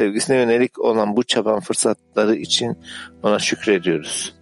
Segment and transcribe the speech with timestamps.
[0.00, 2.78] sevgisine yönelik olan bu çaban fırsatları için
[3.22, 4.37] ona şükrediyoruz.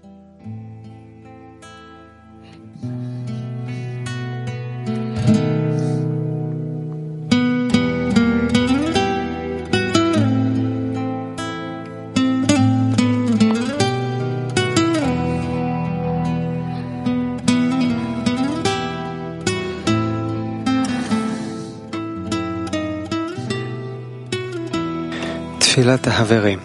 [25.76, 26.60] Tefillat Haverim.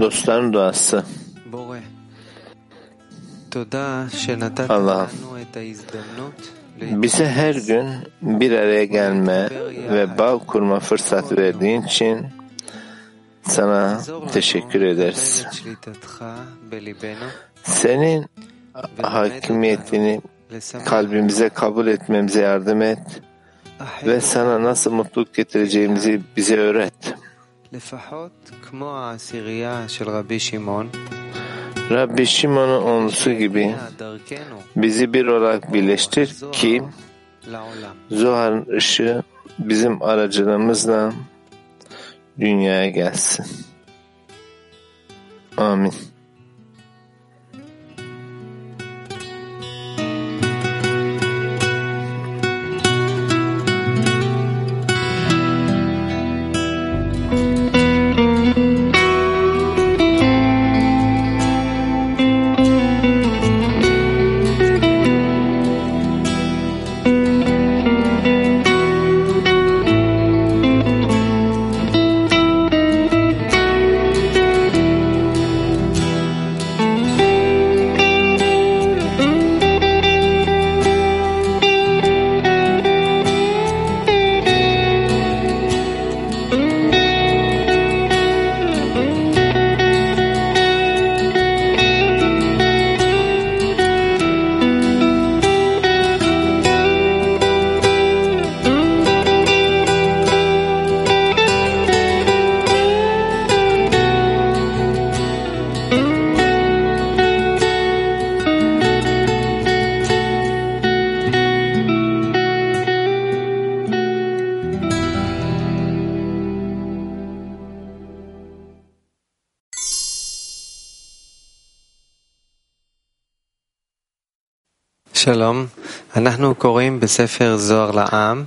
[0.00, 1.04] Dostların duası.
[4.68, 5.10] Allah
[6.80, 7.88] bize her gün
[8.22, 9.48] bir araya gelme
[9.90, 12.26] ve bağ kurma fırsat verdiğin için
[13.42, 14.00] sana
[14.32, 15.46] teşekkür ederiz.
[17.62, 18.26] Senin
[19.02, 20.20] hakimiyetini
[20.84, 23.22] kalbimize kabul etmemize yardım et
[24.06, 27.21] ve sana nasıl mutluluk getireceğimizi bize öğret.
[31.90, 33.74] Rabbi Şimon'un onlusu gibi
[34.76, 36.82] bizi bir olarak birleştir ki
[38.10, 39.22] Zohar'ın ışığı
[39.58, 41.12] bizim aracılığımızla
[42.40, 43.46] dünyaya gelsin.
[45.56, 45.94] Amin.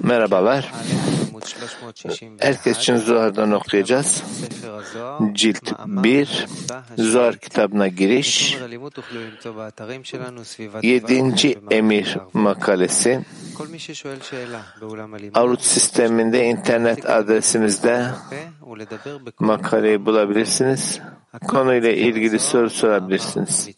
[0.03, 0.71] Merhabalar.
[2.39, 4.23] Herkes için Zohar'dan okuyacağız.
[5.33, 6.47] Cilt 1,
[6.97, 8.57] Zohar kitabına giriş,
[10.83, 11.59] 7.
[11.71, 13.25] Emir makalesi.
[15.33, 18.05] Arut sisteminde internet adresimizde
[19.39, 20.99] makaleyi bulabilirsiniz
[21.47, 23.69] konuyla ilgili soru sorabilirsiniz.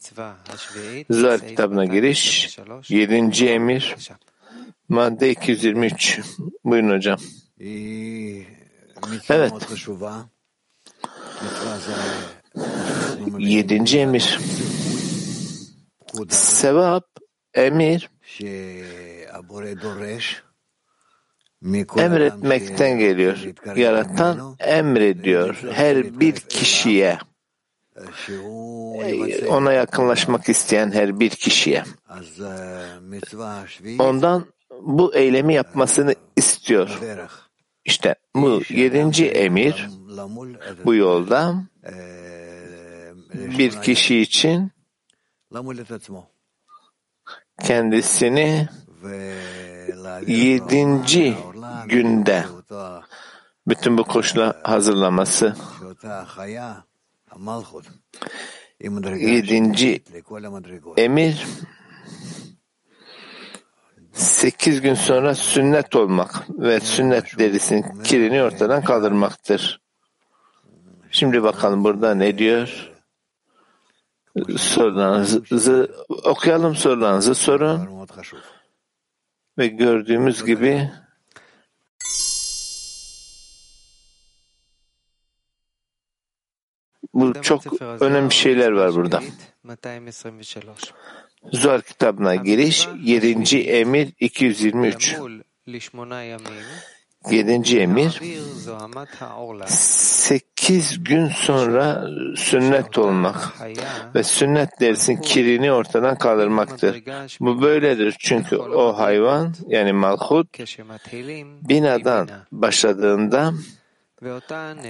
[1.10, 2.58] Zohar kitabına giriş,
[2.88, 3.46] 7.
[3.46, 3.96] emir,
[4.88, 6.20] madde 223.
[6.64, 7.18] Buyurun hocam.
[9.30, 9.52] Evet.
[13.38, 14.38] Yedinci emir.
[16.28, 17.06] Sevap,
[17.54, 18.10] emir,
[21.96, 23.38] emretmekten geliyor.
[23.76, 27.18] Yaratan emrediyor her bir kişiye.
[29.02, 31.84] Ee, ona yakınlaşmak isteyen her bir kişiye.
[33.98, 34.44] Ondan
[34.80, 37.00] bu eylemi yapmasını istiyor.
[37.84, 39.88] İşte bu yedinci emir
[40.84, 41.54] bu yolda
[43.58, 44.72] bir kişi için
[47.62, 48.68] kendisini
[50.26, 51.34] yedinci
[51.86, 52.44] günde
[53.68, 55.56] bütün bu koşula hazırlaması.
[59.20, 60.02] Yedinci
[60.96, 61.46] emir
[64.12, 69.80] sekiz gün sonra sünnet olmak ve sünnet derisinin kirini ortadan kaldırmaktır.
[71.10, 72.92] Şimdi bakalım burada ne diyor?
[74.56, 77.88] Sorularınızı okuyalım sorularınızı sorun.
[79.58, 80.90] Ve gördüğümüz gibi
[87.14, 89.22] Bu çok önemli şeyler var burada.
[91.52, 93.58] Zuhar kitabına giriş 7.
[93.58, 95.16] emir 223.
[97.30, 97.78] 7.
[97.78, 98.20] emir
[99.68, 102.06] 8 gün sonra
[102.36, 103.54] sünnet olmak
[104.14, 107.02] ve sünnet dersin kirini ortadan kaldırmaktır.
[107.40, 110.58] Bu böyledir çünkü o hayvan yani malhut
[111.68, 113.52] binadan başladığında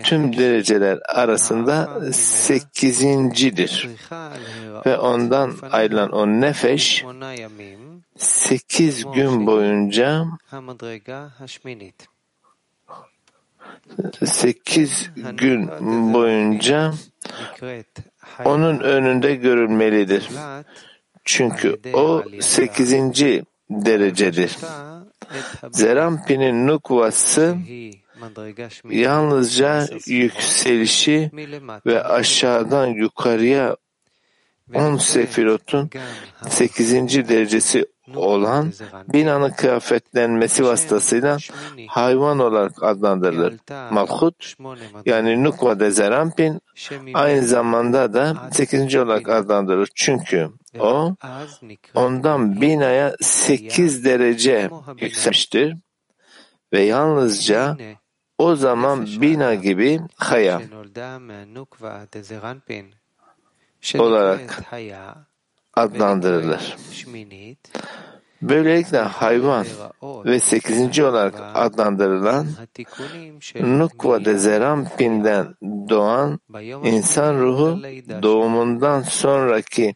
[0.02, 3.88] tüm dereceler arasında sekizincidir.
[4.86, 7.04] Ve ondan ayrılan o nefeş
[8.16, 10.24] sekiz gün boyunca
[14.24, 15.68] sekiz gün
[16.14, 16.92] boyunca
[18.44, 20.28] onun önünde görülmelidir.
[21.24, 24.56] Çünkü o sekizinci derecedir.
[25.72, 27.56] Zerampi'nin nukvası
[28.90, 31.30] yalnızca yükselişi
[31.86, 33.76] ve aşağıdan yukarıya
[34.74, 35.90] 10 sefirotun
[36.48, 36.92] 8.
[37.28, 37.86] derecesi
[38.16, 38.72] olan
[39.12, 41.36] binanın kıyafetlenmesi vasıtasıyla
[41.88, 43.54] hayvan olarak adlandırılır.
[43.90, 44.54] Malhut
[45.06, 46.60] yani Nukva de Zerampin
[47.14, 48.96] aynı zamanda da 8.
[48.96, 49.88] olarak adlandırılır.
[49.94, 50.48] Çünkü
[50.80, 51.14] o
[51.94, 54.70] ondan binaya 8 derece
[55.00, 55.76] yükselmiştir
[56.72, 57.76] ve yalnızca
[58.38, 60.62] o zaman bina gibi haya
[63.98, 64.62] olarak
[65.74, 66.76] adlandırılır.
[68.42, 69.66] Böylelikle hayvan
[70.02, 72.46] ve sekizinci olarak adlandırılan
[73.54, 75.54] Nukva de Zerampin'den
[75.88, 76.40] doğan
[76.84, 77.82] insan ruhu
[78.22, 79.94] doğumundan sonraki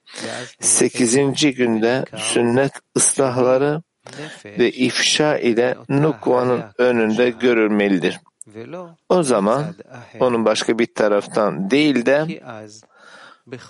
[0.61, 3.83] sekizinci günde sünnet ıslahları
[4.59, 8.21] ve ifşa ile Nukva'nın önünde görülmelidir.
[9.09, 9.65] O zaman
[10.21, 12.43] onun başka bir taraftan değil de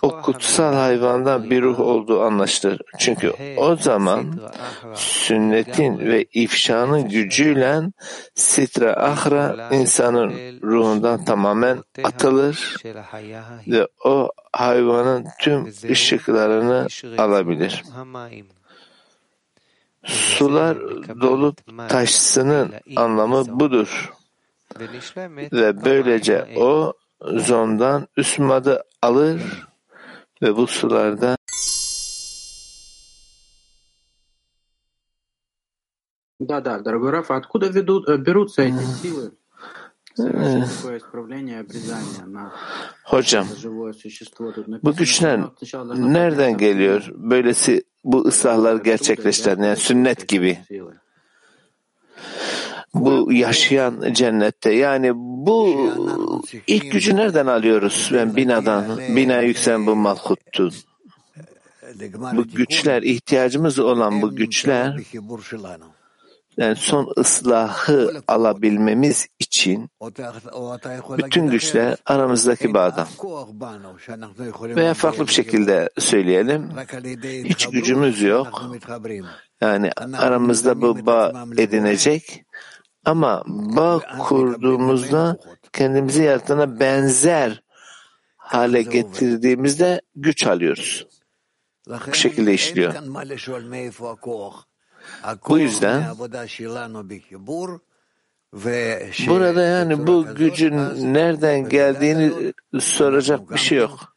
[0.03, 2.81] o kutsal hayvandan bir ruh olduğu anlaşılır.
[2.99, 4.41] Çünkü o zaman
[4.95, 7.81] sünnetin ve ifşanın gücüyle
[8.35, 10.33] sitra ahra insanın
[10.63, 12.77] ruhundan tamamen atılır
[13.69, 16.87] ve o hayvanın tüm ışıklarını
[17.19, 17.83] alabilir.
[20.05, 20.79] Sular
[21.21, 24.13] dolup taşsının anlamı budur.
[25.53, 29.41] Ve böylece o zondan üsmadı alır
[30.43, 31.37] ve bu sulardan
[36.49, 39.33] Да, да, дорогой Раф, откуда ведут, берутся эти силы?
[40.19, 40.65] Э.
[43.05, 43.47] Hocam,
[44.83, 45.41] bu güçler
[45.95, 47.09] nereden geliyor?
[47.15, 50.59] Böylesi bu ıslahlar gerçekleştiren, yani sünnet gibi
[52.95, 54.73] bu yaşayan cennette.
[54.73, 55.91] Yani bu
[56.67, 58.11] ilk gücü nereden alıyoruz?
[58.13, 60.71] Ben binadan, bina yükselen bu malhuttu.
[62.33, 64.97] Bu güçler, ihtiyacımız olan bu güçler,
[66.57, 69.91] yani son ıslahı alabilmemiz için
[71.19, 73.07] bütün güçler aramızdaki bağdan.
[74.61, 76.69] Veya farklı bir şekilde söyleyelim.
[77.45, 78.63] Hiç gücümüz yok.
[79.61, 82.45] Yani aramızda bu bağ edinecek.
[83.05, 85.39] Ama bağ kurduğumuzda
[85.73, 87.63] kendimizi yaratana benzer
[88.37, 91.07] hale getirdiğimizde güç alıyoruz.
[91.89, 92.95] Bu şekilde işliyor.
[95.49, 96.05] Bu yüzden
[99.29, 100.77] burada yani bu gücün
[101.15, 104.15] nereden geldiğini soracak bir şey yok.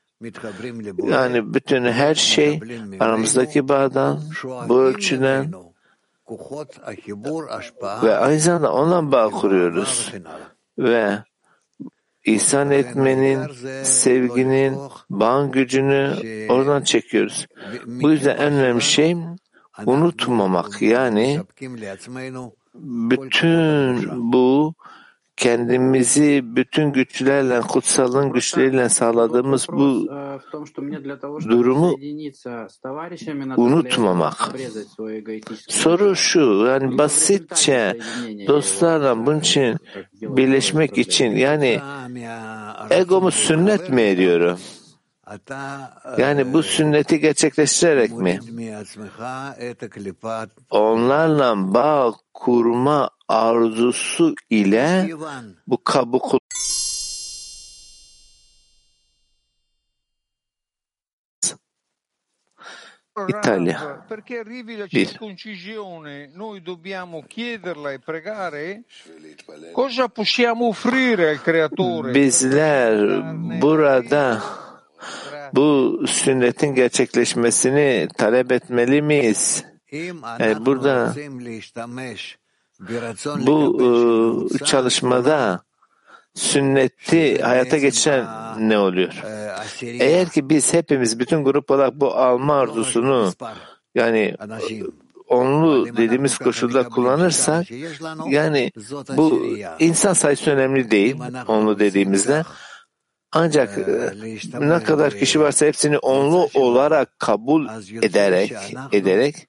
[1.04, 2.60] Yani bütün her şey
[3.00, 4.22] aramızdaki bağdan,
[4.70, 5.54] bu ölçüden
[8.04, 10.14] ve aynı zamanda onunla bağ kuruyoruz.
[10.78, 11.24] Ve
[12.26, 13.40] ihsan etmenin,
[13.84, 14.78] sevginin,
[15.10, 16.14] bağın gücünü
[16.50, 17.48] oradan çekiyoruz.
[17.86, 19.16] Bu yüzden en önemli şey
[19.86, 20.82] unutmamak.
[20.82, 21.42] Yani
[22.76, 24.74] bütün bu
[25.38, 30.10] kendimizi bütün güçlerle, kutsalın güçleriyle sağladığımız bu
[31.50, 31.96] durumu
[33.58, 34.52] unutmamak.
[35.68, 37.98] Soru şu, yani basitçe
[38.48, 39.78] dostlarla bunun için
[40.22, 41.80] birleşmek için yani
[42.90, 44.60] egomu sünnet mi ediyorum?
[46.18, 48.40] Yani bu sünneti gerçekleştirerek mi?
[50.70, 55.10] Onlarla bağ kurma arzusu ile
[55.68, 56.36] bu kabuk
[63.28, 64.04] Italia.
[64.08, 65.08] Perché arrivi la Bir.
[65.08, 68.84] circoncisione, noi dobbiamo chiederla e pregare?
[69.72, 72.12] Cosa possiamo offrire al Creatore?
[72.12, 73.24] Bizler
[73.60, 74.44] burada
[75.54, 79.66] bu sünnetin gerçekleşmesini talep etmeli miyiz?
[80.40, 81.14] Yani burada
[83.38, 85.64] bu e, çalışmada
[86.34, 88.28] sünneti hayata geçiren
[88.70, 89.14] ne oluyor?
[89.82, 93.34] Eğer ki biz hepimiz bütün grup olarak bu alma arzusunu
[93.96, 94.36] yani
[95.28, 97.66] onlu dediğimiz koşulda kullanırsak
[98.30, 98.72] yani
[99.18, 99.48] bu
[99.80, 101.16] insan sayısı önemli değil
[101.48, 102.44] onlu dediğimizde
[103.32, 104.14] ancak e,
[104.60, 107.68] ne kadar kişi varsa hepsini onlu olarak kabul
[108.02, 108.54] ederek
[108.92, 109.48] ederek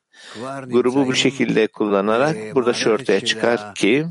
[0.67, 4.07] grubu bu şekilde kullanarak burada şu ortaya çıkar ki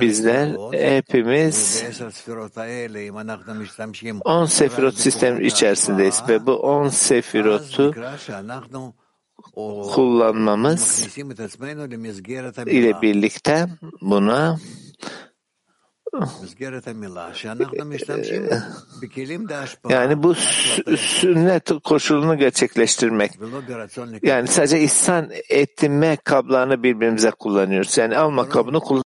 [0.00, 1.84] bizler hepimiz
[4.24, 7.94] 10 sefirot sistemi içerisindeyiz ve bu 10 sefirotu
[9.94, 11.08] kullanmamız
[12.66, 13.66] ile birlikte
[14.00, 14.58] buna
[19.88, 20.34] yani bu
[20.96, 23.32] sünnet koşulunu gerçekleştirmek.
[24.22, 27.98] Yani sadece ihsan etme kablarını birbirimize kullanıyoruz.
[27.98, 29.05] Yani alma kabını kullan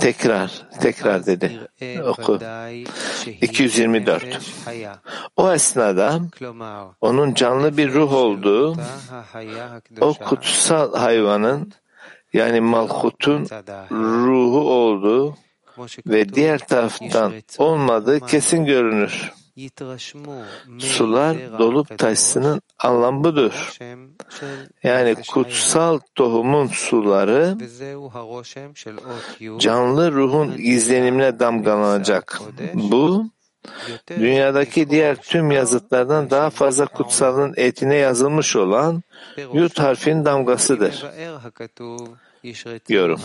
[0.00, 1.60] Tekrar, tekrar dedi.
[2.02, 2.38] Oku.
[3.40, 4.24] 224.
[5.36, 6.20] O esnada
[7.00, 8.76] onun canlı bir ruh olduğu,
[10.00, 11.72] o kutsal hayvanın
[12.32, 13.48] yani Malhut'un
[13.90, 15.36] ruhu olduğu
[16.06, 19.32] ve diğer taraftan olmadığı kesin görünür.
[20.78, 23.78] Sular dolup taşsının anlamı budur.
[24.82, 27.56] Yani kutsal tohumun suları
[29.58, 32.40] canlı ruhun izlenimine damgalanacak.
[32.74, 33.26] Bu
[34.08, 39.02] dünyadaki diğer tüm yazıtlardan daha fazla kutsalın etine yazılmış olan
[39.52, 41.04] yut harfin damgasıdır.
[42.88, 43.20] Yorum.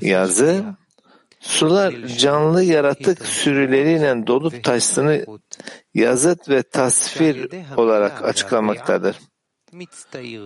[0.00, 0.64] Yazı
[1.44, 5.24] Sular canlı yaratık sürüleriyle dolup taştığını
[5.94, 9.16] yazıt ve tasvir olarak açıklamaktadır.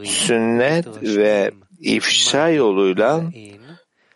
[0.05, 1.50] Sünnet ve
[1.81, 3.25] ifşa yoluyla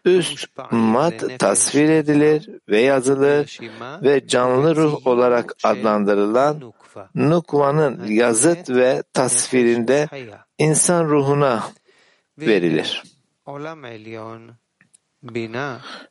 [0.04, 3.58] üst mat tasvir edilir ve yazılır
[4.02, 6.72] ve canlı ruh olarak adlandırılan
[7.14, 10.08] Nukva'nın yazıt ve tasvirinde
[10.58, 11.62] insan ruhuna
[12.38, 13.02] verilir.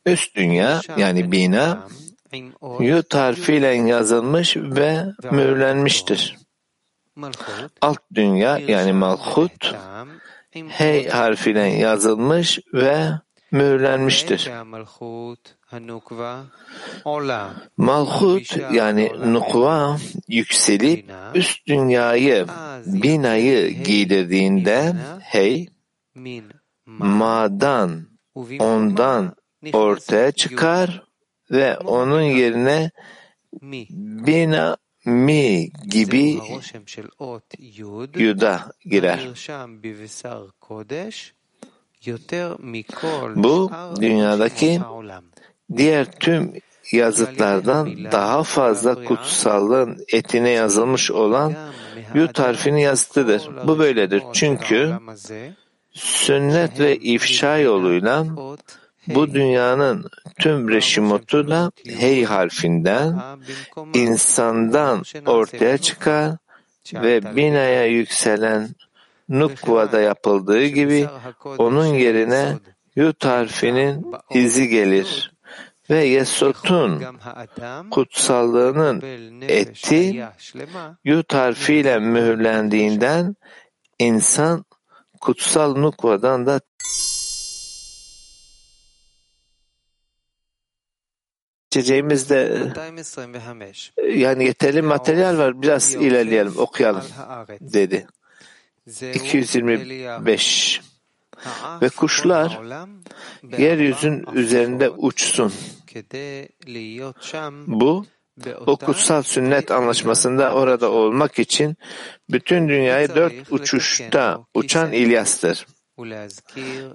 [0.06, 1.88] Üst dünya yani bina
[2.80, 6.36] yut harfiyle yazılmış ve mühürlenmiştir.
[7.80, 9.74] Alt dünya yani malhut
[10.68, 13.08] hey harfiyle yazılmış ve
[13.50, 14.50] mühürlenmiştir.
[17.76, 19.96] Malhut yani nukva
[20.28, 22.46] yükselip üst dünyayı
[22.86, 25.68] binayı giydirdiğinde hey
[26.86, 28.11] madan
[28.58, 29.36] ondan
[29.72, 31.02] ortaya çıkar
[31.50, 32.90] ve onun yerine
[34.26, 36.40] bina mi gibi
[38.14, 39.28] yuda girer.
[43.36, 43.70] Bu
[44.00, 44.80] dünyadaki
[45.76, 46.52] diğer tüm
[46.92, 51.54] yazıtlardan daha fazla kutsallığın etine yazılmış olan
[52.14, 53.50] yut harfinin yazıtıdır.
[53.66, 54.22] Bu böyledir.
[54.32, 54.98] Çünkü
[55.92, 58.26] sünnet ve ifşa yoluyla
[59.06, 63.20] bu dünyanın tüm reşimotu da hey harfinden
[63.94, 66.36] insandan ortaya çıkar
[66.94, 68.68] ve binaya yükselen
[69.28, 71.08] Nukva'da yapıldığı gibi
[71.58, 72.58] onun yerine
[72.96, 75.32] yut harfinin izi gelir
[75.90, 77.04] ve Yesot'un
[77.90, 79.02] kutsallığının
[79.48, 80.24] eti
[81.04, 83.36] yut harfiyle mühürlendiğinden
[83.98, 84.64] insan
[85.22, 86.60] kutsal Nukva'dan da
[91.70, 92.72] geçeceğimizde
[94.14, 95.62] yani yeterli materyal var.
[95.62, 97.04] biraz ilerleyelim okuyalım
[97.60, 98.06] dedi.
[99.14, 100.80] 225
[101.82, 102.60] ve kuşlar
[103.58, 105.52] yeryüzün üzerinde uçsun.
[107.66, 108.06] Bu
[108.66, 111.76] o kutsal sünnet anlaşmasında orada olmak için
[112.30, 115.66] bütün dünyayı dört uçuşta uçan İlyas'tır.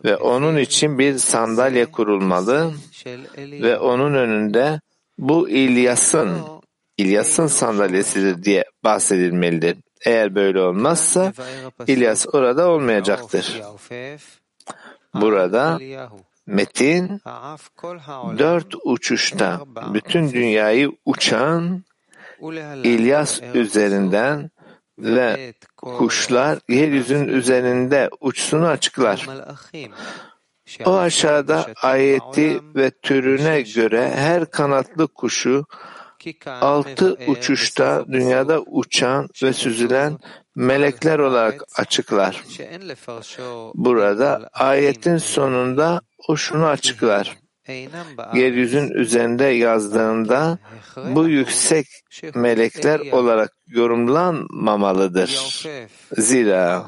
[0.05, 2.73] Ve onun için bir sandalye kurulmalı
[3.37, 4.81] ve onun önünde
[5.17, 6.41] bu İlyas'ın
[6.97, 9.77] İlyas'ın sandalyesidir diye bahsedilmelidir.
[10.05, 11.33] Eğer böyle olmazsa
[11.87, 13.61] İlyas orada olmayacaktır.
[15.13, 15.79] Burada
[16.47, 17.21] metin
[18.37, 19.61] dört uçuşta
[19.93, 21.83] bütün dünyayı uçan
[22.83, 24.51] İlyas üzerinden
[24.99, 29.27] ve kuşlar yeryüzünün üzerinde uçsunu açıklar.
[30.85, 35.65] O aşağıda ayeti ve türüne göre her kanatlı kuşu
[36.45, 40.17] altı uçuşta dünyada uçan ve süzülen
[40.55, 42.43] melekler olarak açıklar.
[43.75, 47.37] Burada ayetin sonunda o şunu açıklar.
[48.33, 50.57] yeryüzün üzerinde yazdığında
[50.95, 51.87] bu yüksek
[52.35, 55.63] melekler olarak yorumlanmamalıdır.
[56.17, 56.85] Zira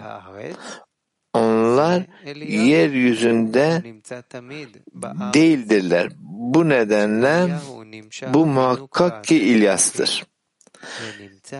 [1.33, 2.03] onlar
[2.45, 3.83] yeryüzünde
[5.33, 6.09] değildirler.
[6.21, 7.47] Bu nedenle
[8.33, 10.23] bu muhakkak ki İlyas'tır.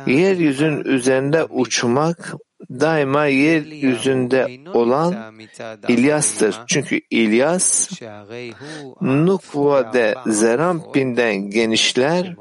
[0.07, 2.35] Yeryüzün üzerinde uçmak
[2.69, 5.33] daima yeryüzünde olan
[5.87, 6.59] İlyas'tır.
[6.67, 7.91] Çünkü İlyas
[9.01, 12.35] Nukva'de Zerampin'den genişler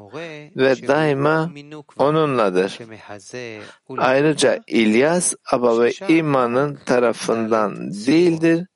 [0.55, 1.51] ve daima
[1.97, 2.79] onunladır.
[3.97, 8.67] Ayrıca İlyas Aba ve İman'ın tarafından değildir.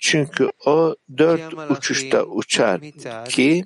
[0.00, 2.80] Çünkü o dört uçuşta uçar
[3.28, 3.64] ki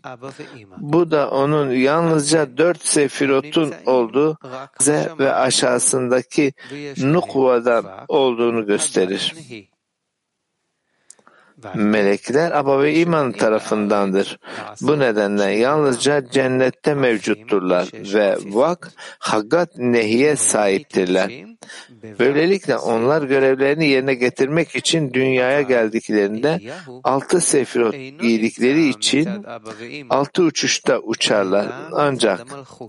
[0.78, 4.38] bu da onun yalnızca dört sefirotun olduğu
[4.80, 6.52] ze ve aşağısındaki
[6.98, 9.34] nukvadan olduğunu gösterir.
[11.74, 14.38] Melekler Aba ve İman tarafındandır.
[14.80, 21.30] Bu nedenle yalnızca cennette mevcutturlar ve vak, hagat nehiye sahiptirler.
[22.18, 26.60] Böylelikle onlar görevlerini yerine getirmek için dünyaya geldiklerinde
[27.04, 29.28] altı sefirot giydikleri için
[30.10, 31.66] altı uçuşta uçarlar.
[31.92, 32.40] Ancak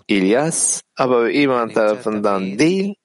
[0.07, 2.95] İlyas, Ve İman tarafından değil,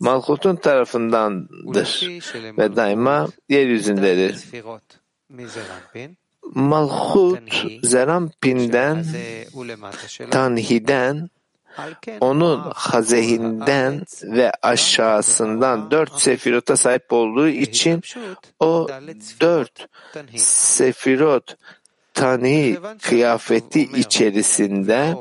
[0.00, 2.08] Malkut'un tarafındandır.
[2.58, 4.44] Ve daima yeryüzündedir.
[6.54, 9.04] Malhut Zerampin'den,
[10.30, 11.30] Tanhi'den,
[12.20, 18.02] onun hazehinden ve aşağısından dört sefirota sahip olduğu için
[18.60, 18.88] o
[19.40, 19.88] dört
[20.36, 21.56] sefirot
[22.14, 25.14] tani kıyafeti içerisinde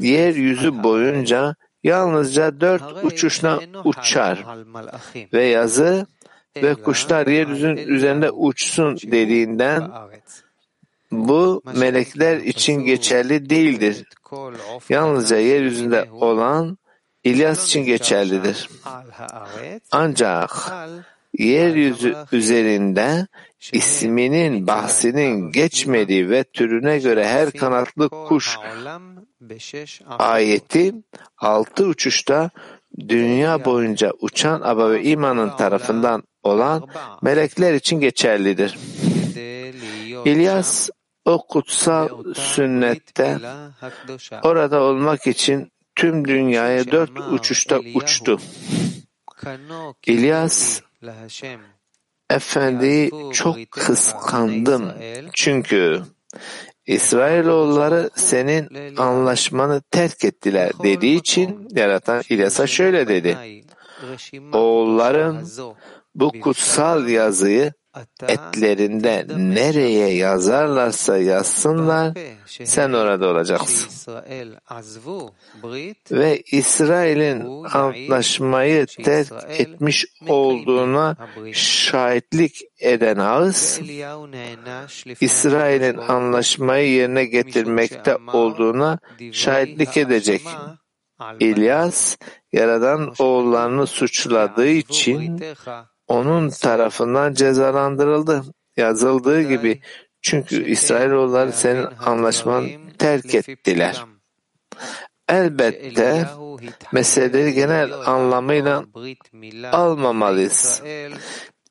[0.00, 1.54] yeryüzü boyunca
[1.84, 4.44] yalnızca dört uçuşla uçar
[5.32, 6.06] ve yazı
[6.56, 9.90] ve kuşlar yeryüzünün üzerinde uçsun dediğinden
[11.12, 14.04] bu melekler için geçerli değildir.
[14.88, 16.78] Yalnızca yeryüzünde olan
[17.24, 18.68] İlyas için geçerlidir.
[19.90, 20.50] Ancak
[21.38, 23.26] yeryüzü üzerinde
[23.72, 28.56] isminin bahsinin geçmediği ve türüne göre her kanatlı kuş
[30.18, 30.94] ayeti
[31.38, 32.50] altı uçuşta
[33.08, 36.88] dünya boyunca uçan Aba ve İman'ın tarafından olan
[37.22, 38.78] melekler için geçerlidir.
[40.24, 40.90] İlyas
[41.24, 43.38] o kutsal sünnette
[44.42, 48.38] orada olmak için tüm dünyaya dört uçuşta uçtu.
[50.06, 50.80] İlyas
[52.30, 54.92] Efendi'yi çok kıskandım.
[55.34, 56.02] Çünkü
[56.86, 63.38] İsrailoğulları senin anlaşmanı terk ettiler dediği için yaratan İlyas'a şöyle dedi.
[64.52, 65.46] Oğulların
[66.14, 67.72] bu kutsal yazıyı
[68.28, 72.12] etlerinde nereye yazarlarsa yazsınlar
[72.46, 74.12] sen orada olacaksın.
[76.10, 81.16] Ve İsrail'in antlaşmayı terk etmiş olduğuna
[81.52, 83.80] şahitlik eden ağız
[85.20, 88.98] İsrail'in anlaşmayı yerine getirmekte olduğuna
[89.32, 90.42] şahitlik edecek.
[91.40, 92.16] İlyas
[92.52, 95.40] yaradan oğullarını suçladığı için
[96.08, 98.44] onun tarafından cezalandırıldı.
[98.76, 99.80] Yazıldığı gibi
[100.22, 104.04] çünkü İsrailoğulları senin anlaşmanı terk ettiler.
[105.28, 106.26] Elbette
[106.92, 108.84] meseleleri genel anlamıyla
[109.72, 110.82] almamalıyız.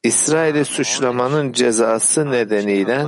[0.03, 3.05] İsrail'i suçlamanın cezası nedeniyle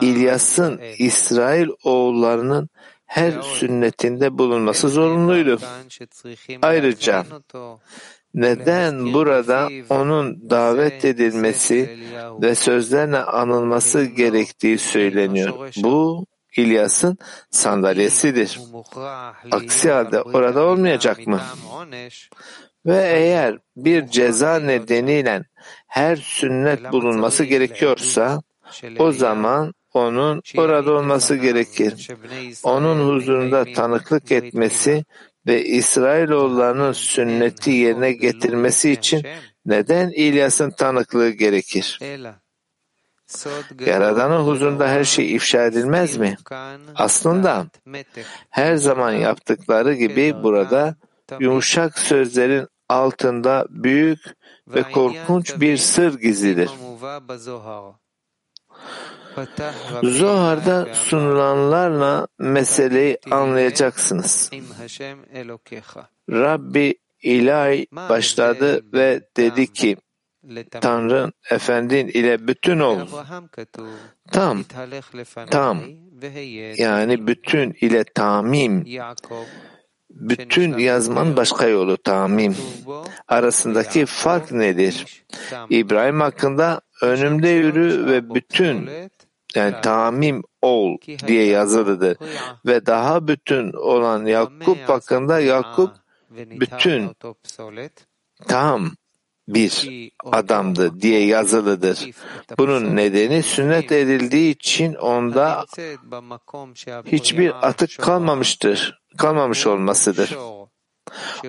[0.00, 2.68] İlyas'ın İsrail oğullarının
[3.06, 5.60] her sünnetinde bulunması zorunluydu.
[6.62, 7.24] Ayrıca
[8.34, 11.98] neden burada onun davet edilmesi
[12.42, 15.72] ve sözlerle anılması gerektiği söyleniyor?
[15.76, 17.18] Bu İlyas'ın
[17.50, 18.60] sandalyesidir.
[19.50, 21.40] Aksi halde orada olmayacak mı?
[22.86, 25.42] Ve eğer bir ceza nedeniyle
[25.86, 28.42] her sünnet bulunması gerekiyorsa
[28.98, 32.08] o zaman onun orada olması gerekir.
[32.62, 35.04] Onun huzurunda tanıklık etmesi
[35.46, 39.26] ve İsrailoğullarının sünneti yerine getirmesi için
[39.66, 41.98] neden İlyas'ın tanıklığı gerekir?
[43.86, 46.36] Yaradanın huzurunda her şey ifşa edilmez mi?
[46.94, 47.66] Aslında
[48.50, 50.96] her zaman yaptıkları gibi burada
[51.40, 54.20] yumuşak sözlerin altında büyük
[54.68, 56.70] ve korkunç bir sır gizlidir.
[60.02, 64.50] Zohar'da sunulanlarla meseleyi anlayacaksınız.
[66.30, 69.96] Rabbi ilahi başladı ve dedi ki
[70.70, 72.98] Tanrın, Efendin ile bütün ol.
[74.32, 74.64] Tam,
[75.50, 75.82] tam,
[76.76, 78.84] yani bütün ile tamim.
[80.10, 82.56] Bütün yazmanın başka yolu tamim.
[83.28, 85.24] Arasındaki fark nedir?
[85.70, 88.90] İbrahim hakkında önümde yürü ve bütün
[89.54, 92.16] yani tamim ol diye yazılıdır.
[92.66, 95.90] Ve daha bütün olan Yakup hakkında Yakup
[96.30, 97.10] bütün
[98.48, 98.90] tam
[99.48, 99.88] bir
[100.24, 102.10] adamdı diye yazılıdır.
[102.58, 105.64] Bunun nedeni sünnet edildiği için onda
[107.06, 110.36] hiçbir atık kalmamıştır, kalmamış olmasıdır.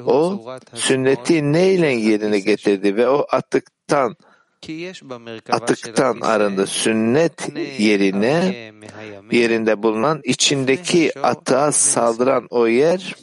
[0.06, 4.16] O sünneti neyle yerine getirdi ve o atıktan
[5.50, 6.68] atıktan arındı.
[6.68, 8.72] Sünnet yerine
[9.32, 13.16] yerinde bulunan içindeki atığa saldıran o yer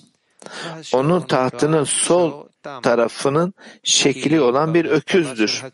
[0.95, 2.49] onun tahtının sol
[2.83, 5.65] tarafının şekli olan bir öküzdür.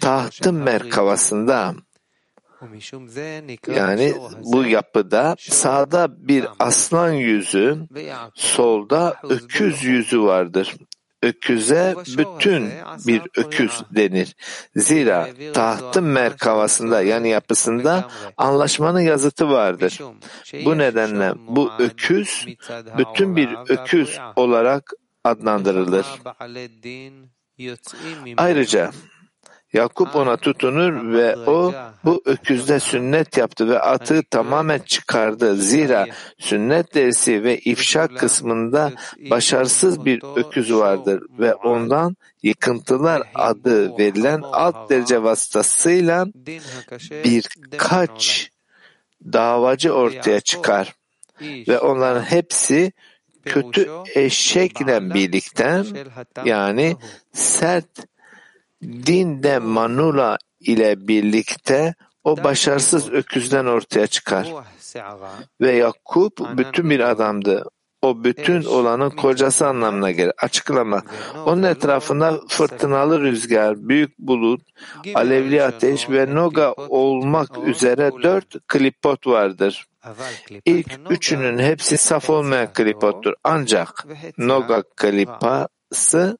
[0.00, 1.74] Tahtın merkavasında
[3.74, 7.86] yani bu yapıda sağda bir aslan yüzü,
[8.34, 10.76] solda öküz yüzü vardır.
[11.26, 12.70] Öküze bütün
[13.06, 14.36] bir öküz denir.
[14.76, 20.00] Zira tahtın merkavasında yani yapısında anlaşmanın yazıtı vardır.
[20.64, 22.46] Bu nedenle bu öküz
[22.98, 24.92] bütün bir öküz olarak
[25.24, 26.06] adlandırılır.
[28.36, 28.90] Ayrıca
[29.76, 35.56] Yakup ona tutunur ve o bu öküzde sünnet yaptı ve atığı tamamen çıkardı.
[35.56, 36.06] Zira
[36.38, 38.92] sünnet dersi ve ifşa kısmında
[39.30, 46.26] başarısız bir öküz vardır ve ondan yıkıntılar adı verilen alt derece vasıtasıyla
[47.24, 48.50] birkaç
[49.32, 50.94] davacı ortaya çıkar.
[51.40, 52.92] ve onların hepsi
[53.44, 55.82] kötü eşekle birlikte
[56.44, 56.96] yani
[57.32, 58.06] sert
[58.82, 64.52] dinde manula ile birlikte o başarısız öküzden ortaya çıkar.
[65.60, 67.64] Ve Yakup bütün bir adamdı.
[68.02, 70.32] O bütün olanın kocası anlamına gelir.
[70.42, 71.02] Açıklama.
[71.46, 74.60] Onun etrafında fırtınalı rüzgar, büyük bulut,
[75.14, 79.86] alevli ateş ve noga olmak üzere dört klipot vardır.
[80.64, 83.34] İlk üçünün hepsi saf olmayan klipottur.
[83.44, 84.06] Ancak
[84.38, 86.38] noga klipası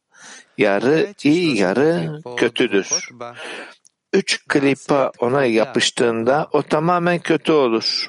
[0.58, 3.08] yarı iyi yarı kötüdür.
[4.12, 8.08] Üç klipa ona yapıştığında o tamamen kötü olur.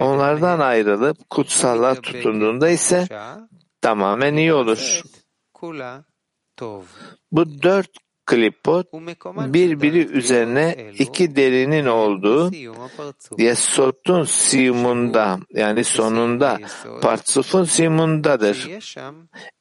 [0.00, 3.06] Onlardan ayrılıp kutsallığa tutunduğunda ise
[3.80, 5.02] tamamen iyi olur.
[7.32, 8.92] Bu dört klipot
[9.54, 12.52] birbiri üzerine iki derinin olduğu
[13.38, 16.58] Yesod'un siyumunda yani sonunda
[17.02, 18.70] partsufun siyumundadır.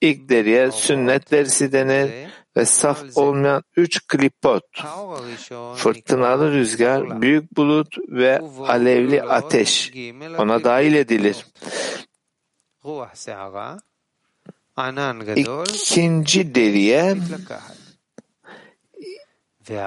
[0.01, 2.11] İlk deriye sünnet dersi denir
[2.57, 4.63] ve saf olmayan üç klipot,
[5.75, 9.91] fırtınalı rüzgar, büyük bulut ve alevli ateş
[10.37, 11.45] ona dahil edilir.
[15.35, 17.15] İkinci deriye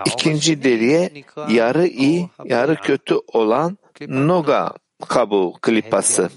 [0.06, 1.12] İkinci deriye
[1.48, 4.72] yarı iyi, yarı kötü olan noga
[5.08, 6.30] kabuğu klipası,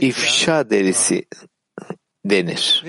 [0.00, 1.26] ifşa derisi
[2.24, 2.84] denir.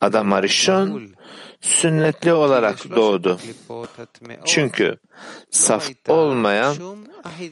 [0.00, 1.14] Adam Arishon
[1.60, 3.38] sünnetli olarak doğdu.
[4.44, 4.98] Çünkü
[5.50, 6.76] saf olmayan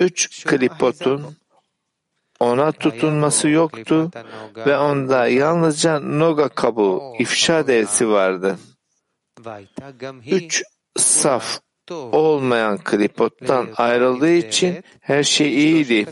[0.00, 1.36] üç klipotun
[2.40, 4.10] ona tutunması yoktu
[4.56, 8.58] ve onda yalnızca noga kabuğu, ifşa derisi vardı.
[10.26, 10.62] Üç
[10.96, 16.06] saf olmayan klipottan ayrıldığı için her şey iyiydi.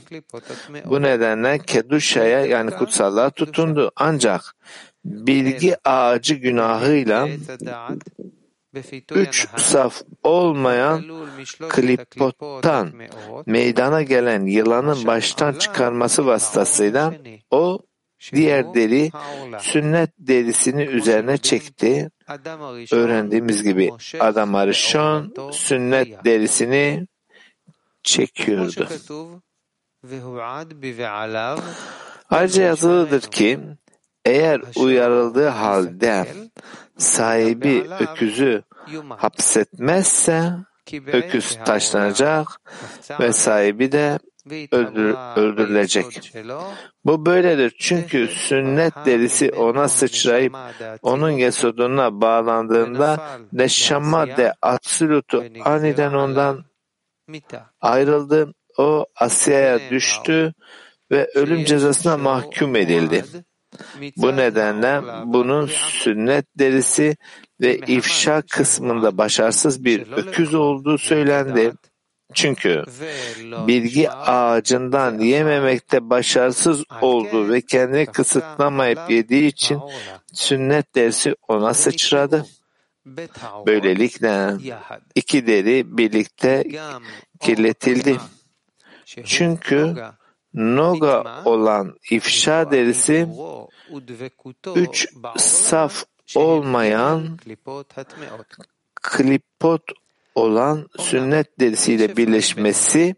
[0.85, 3.93] Bu nedenle Keduşa'ya yani kutsallığa tutundu.
[3.97, 4.57] Ancak
[5.05, 7.29] bilgi ağacı günahıyla
[9.15, 11.05] üç saf olmayan
[11.69, 12.93] klipottan
[13.47, 17.15] meydana gelen yılanın baştan çıkarması vasıtasıyla
[17.51, 17.79] o
[18.33, 19.11] diğer deri
[19.61, 22.11] sünnet derisini üzerine çekti.
[22.93, 27.07] Öğrendiğimiz gibi Adam Arishon sünnet derisini
[28.03, 28.89] çekiyordu.
[32.31, 33.61] Ayrıca yazılıdır ki
[34.25, 36.27] eğer uyarıldığı halde
[36.99, 38.63] sahibi öküzü
[39.09, 40.53] hapsetmezse
[40.93, 42.49] öküz taşlanacak
[43.21, 44.19] ve sahibi de
[44.73, 46.33] öldür, öldürülecek.
[47.05, 50.57] Bu böyledir çünkü sünnet derisi ona sıçrayıp
[51.03, 56.65] onun yesoduna bağlandığında neşşama de absolutu aniden ondan
[57.81, 58.55] ayrıldı.
[58.79, 60.55] O Asya'ya düştü
[61.11, 63.25] ve ölüm cezasına mahkum edildi.
[64.17, 67.17] Bu nedenle bunun sünnet derisi
[67.61, 71.73] ve ifşa kısmında başarısız bir öküz olduğu söylendi.
[72.35, 72.85] Çünkü
[73.67, 79.81] bilgi ağacından yememekte başarısız olduğu ve kendini kısıtlamayıp yediği için
[80.33, 82.47] sünnet dersi ona sıçradı.
[83.67, 84.53] Böylelikle
[85.15, 86.65] iki deri birlikte
[87.41, 88.17] kirletildi.
[89.25, 89.95] Çünkü
[90.55, 93.29] noga olan ifşa derisi
[94.77, 96.05] üç saf
[96.37, 97.39] olmayan
[99.03, 99.83] klipot
[100.35, 103.15] olan sünnet derisiyle birleşmesi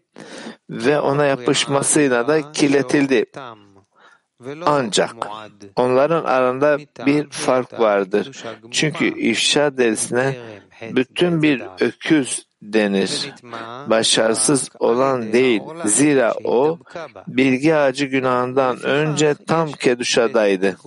[0.69, 3.25] ve ona yapışmasıyla da kirletildi.
[4.65, 5.15] Ancak
[5.75, 8.43] onların arasında bir fark vardır.
[8.71, 10.35] Çünkü ifşa derisine
[10.81, 13.33] bütün bir öküz denir.
[13.87, 15.61] Başarısız olan değil.
[15.85, 16.79] Zira o
[17.27, 20.77] bilgi ağacı günahından önce tam keduşadaydı.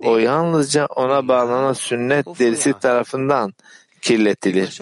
[0.00, 3.52] O yalnızca ona bağlanan sünnet derisi tarafından
[4.02, 4.80] kirletilir.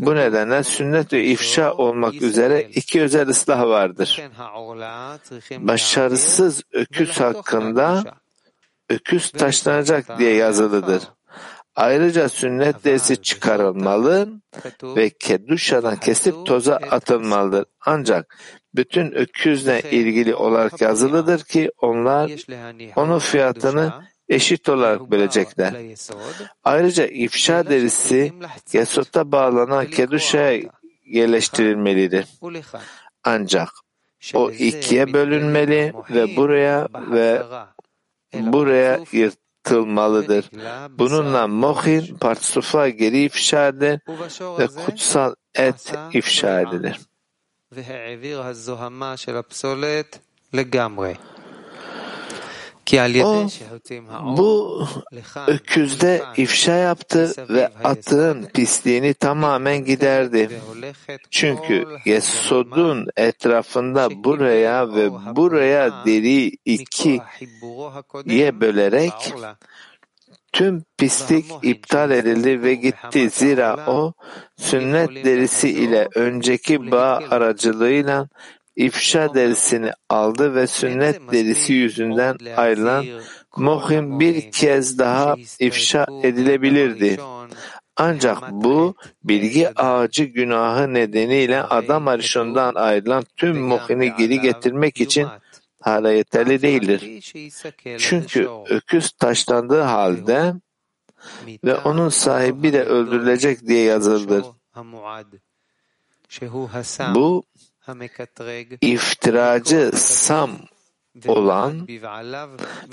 [0.00, 4.22] Bu nedenle sünnet ve ifşa olmak üzere iki özel ıslah vardır.
[5.58, 8.04] Başarısız öküz hakkında
[8.88, 11.02] öküz taşlanacak diye yazılıdır.
[11.76, 14.28] Ayrıca sünnet dersi çıkarılmalı
[14.82, 17.64] ve keduşadan kesip toza atılmalıdır.
[17.86, 18.36] Ancak
[18.74, 22.30] bütün öküzle ilgili olarak yazılıdır ki onlar
[22.96, 23.92] onun fiyatını
[24.28, 25.74] eşit olarak bilecekler.
[26.64, 28.32] Ayrıca ifşa derisi
[28.72, 30.62] Yesut'a bağlanan Keduşa'ya
[31.04, 32.26] yerleştirilmelidir.
[33.24, 33.68] Ancak
[34.34, 37.42] o ikiye bölünmeli ve buraya ve
[38.34, 40.50] buraya yırtılmalıdır.
[40.98, 44.00] Bununla mohin partsufa geri ifşa edilir
[44.58, 47.00] ve kutsal et ifşa edilir.
[53.24, 54.84] O bu
[55.46, 60.50] öküzde ifşa yaptı ve atığın pisliğini tamamen giderdi.
[61.30, 67.20] Çünkü Yesod'un etrafında buraya ve buraya deri ikiye
[68.60, 69.34] bölerek
[70.52, 73.30] tüm pislik iptal edildi ve gitti.
[73.30, 74.12] Zira o
[74.56, 78.28] sünnet derisi ile önceki bağ aracılığıyla
[78.76, 83.04] ifşa derisini aldı ve sünnet derisi yüzünden ayrılan
[83.56, 87.20] muhim bir kez daha ifşa edilebilirdi.
[87.96, 95.26] Ancak bu bilgi ağacı günahı nedeniyle adam arşından ayrılan tüm muhini geri getirmek için
[95.80, 97.22] hala yeterli değildir.
[97.98, 100.54] Çünkü öküz taşlandığı halde
[101.64, 104.44] ve onun sahibi de öldürülecek diye yazıldır.
[107.14, 107.44] Bu
[108.80, 110.50] iftiracı Sam
[111.26, 111.88] olan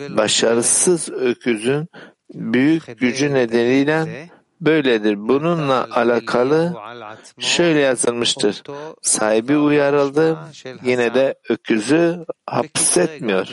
[0.10, 1.88] başarısız öküzün
[2.34, 4.30] büyük gücü nedeniyle
[4.62, 5.28] böyledir.
[5.28, 6.76] Bununla alakalı
[7.40, 8.64] şöyle yazılmıştır.
[9.02, 10.38] Sahibi uyarıldı,
[10.84, 13.48] yine de öküzü hapsetmiyor.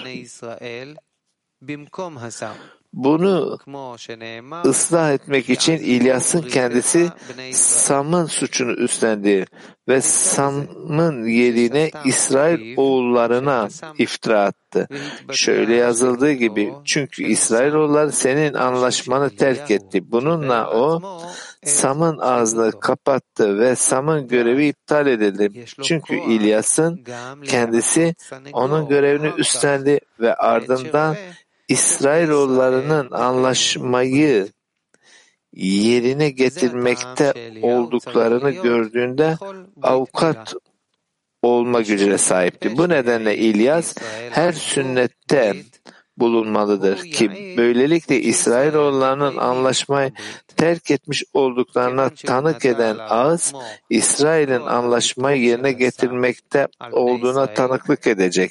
[2.92, 3.58] Bunu
[4.66, 7.08] ıslah etmek için İlyas'ın kendisi
[7.52, 9.44] Sam'ın suçunu üstlendi
[9.88, 14.88] ve Sam'ın yerine İsrail oğullarına iftira attı.
[15.32, 20.12] Şöyle yazıldığı gibi çünkü İsrailoğulları senin anlaşmanı terk etti.
[20.12, 21.20] Bununla o
[21.64, 25.64] Sam'ın ağzını kapattı ve Sam'ın görevi iptal edildi.
[25.82, 27.04] Çünkü İlyas'ın
[27.44, 28.14] kendisi
[28.52, 31.16] onun görevini üstlendi ve ardından
[31.70, 34.48] İsrailoğullarının anlaşmayı
[35.52, 39.36] yerine getirmekte olduklarını gördüğünde
[39.82, 40.54] avukat
[41.42, 42.78] olma gücüne sahipti.
[42.78, 43.96] Bu nedenle İlyas
[44.30, 45.56] her sünnette
[46.20, 50.12] bulunmalıdır ki böylelikle İsrailoğullarının anlaşmayı
[50.56, 53.52] terk etmiş olduklarına tanık eden ağız
[53.90, 58.50] İsrail'in anlaşmayı yerine getirmekte olduğuna tanıklık edecek.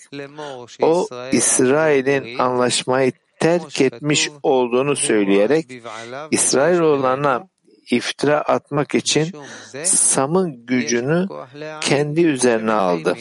[0.82, 5.66] O İsrail'in anlaşmayı terk etmiş olduğunu söyleyerek
[6.32, 7.48] İsrailoğullarına
[7.92, 9.32] iftira atmak için
[9.84, 11.28] Sam'ın gücünü
[11.82, 13.16] kendi üzerine aldı.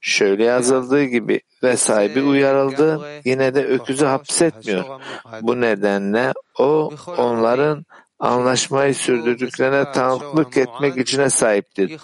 [0.00, 4.84] Şöyle yazıldığı gibi ve sahibi uyarıldı yine de öküzü hapsetmiyor.
[5.42, 7.84] Bu nedenle o onların
[8.18, 12.00] anlaşmayı sürdürdüklerine tanıklık etme gücüne sahiptir.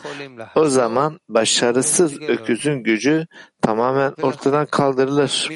[0.55, 3.27] O zaman başarısız öküzün gücü
[3.63, 5.49] tamamen ortadan kaldırılır.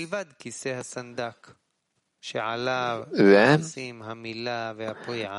[3.12, 3.58] Ve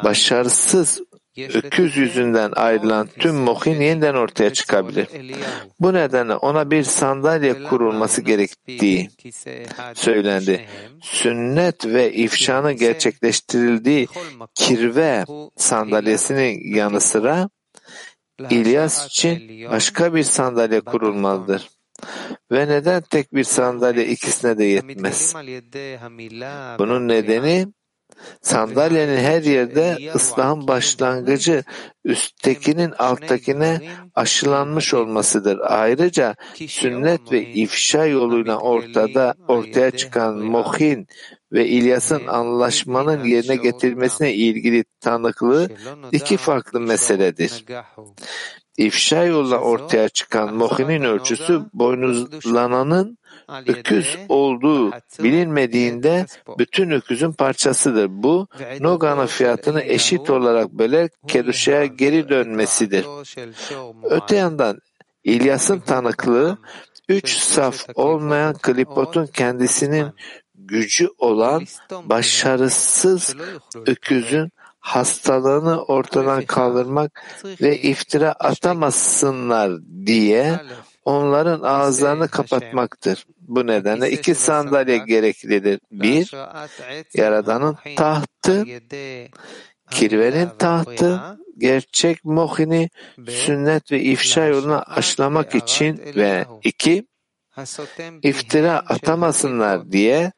[0.04, 1.02] başarısız
[1.38, 5.08] öküz yüzünden ayrılan tüm mohin yeniden ortaya çıkabilir.
[5.80, 9.10] Bu nedenle ona bir sandalye kurulması gerektiği
[9.93, 10.65] söylendi.
[11.02, 14.08] Sünnet ve ifşanın gerçekleştirildiği
[14.56, 17.50] kirve sandalyesinin yanı sıra
[18.50, 21.69] İlyas için başka bir sandalye kurulmalıdır.
[22.51, 25.34] Ve neden tek bir sandalye ikisine de yetmez?
[26.79, 27.67] Bunun nedeni
[28.41, 31.63] sandalyenin her yerde ıslahın başlangıcı
[32.05, 33.81] üsttekinin alttakine
[34.15, 35.60] aşılanmış olmasıdır.
[35.63, 36.36] Ayrıca
[36.67, 41.08] sünnet ve ifşa yoluyla ortada ortaya çıkan Mohin
[41.51, 45.69] ve İlyas'ın anlaşmanın yerine getirilmesine ilgili tanıklığı
[46.12, 47.65] iki farklı meseledir.
[48.77, 53.17] İfşa yolla ortaya çıkan Mohin'in ölçüsü boynuzlananın
[53.67, 54.91] öküz olduğu
[55.23, 56.25] bilinmediğinde
[56.59, 58.07] bütün öküzün parçasıdır.
[58.09, 58.47] Bu
[58.79, 63.05] Noga'nın fiyatını eşit olarak bölerek Keduşa'ya geri dönmesidir.
[64.03, 64.79] Öte yandan
[65.23, 66.57] İlyas'ın tanıklığı
[67.09, 70.07] üç saf olmayan klipotun kendisinin
[70.55, 71.63] gücü olan
[72.05, 73.35] başarısız
[73.85, 74.51] öküzün
[74.86, 77.24] hastalığını ortadan kaldırmak
[77.62, 79.71] ve iftira atamasınlar
[80.06, 80.60] diye
[81.06, 83.26] onların ağızlarını kapatmaktır.
[83.39, 85.80] Bu nedenle iki sandalye gereklidir.
[85.91, 86.32] Bir,
[87.13, 88.65] Yaradan'ın tahtı,
[89.91, 91.21] kirvenin tahtı,
[91.58, 92.89] gerçek mohini
[93.30, 97.08] sünnet ve ifşa yoluna aşılamak için ve iki,
[98.21, 100.32] iftira atamasınlar diye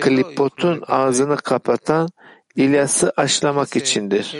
[0.00, 2.08] klipotun ağzını kapatan
[2.56, 4.36] İlyas'ı aşlamak içindir.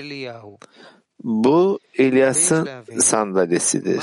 [1.24, 4.02] Bu İlyas'ın sandalyesidir.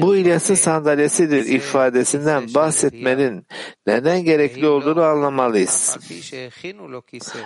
[0.00, 3.46] Bu İlyas'ın sandalyesidir ifadesinden bahsetmenin
[3.86, 5.98] neden gerekli olduğunu anlamalıyız.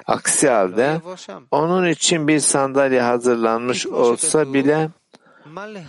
[0.06, 1.00] Aksi halde
[1.50, 4.90] onun için bir sandalye hazırlanmış olsa bile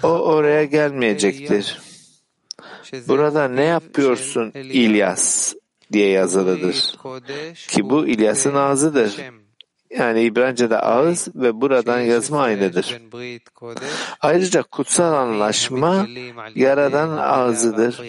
[0.04, 1.82] o oraya gelmeyecektir.
[3.08, 5.54] Burada ne yapıyorsun İlyas
[5.94, 6.96] diye yazılıdır.
[7.68, 9.22] Ki bu İlyas'ın ağzıdır.
[9.98, 13.02] Yani İbranice'de ağız ve buradan yazma aynıdır.
[14.22, 16.08] Ayrıca kutsal anlaşma
[16.56, 18.02] Yaradan ağzıdır.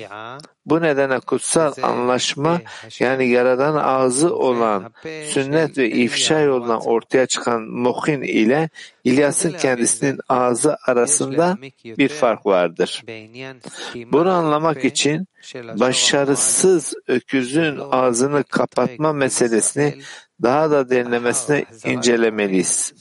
[0.66, 2.60] Bu nedenle kutsal anlaşma
[3.00, 4.92] yani Yaradan ağzı olan
[5.26, 8.70] sünnet ve ifşa yolundan ortaya çıkan Mohin ile
[9.04, 13.04] İlyas'ın kendisinin ağzı arasında bir fark vardır.
[13.94, 19.94] Bunu anlamak için başarısız öküzün ağzını kapatma meselesini
[20.42, 22.92] daha da derinlemesine incelemeliyiz.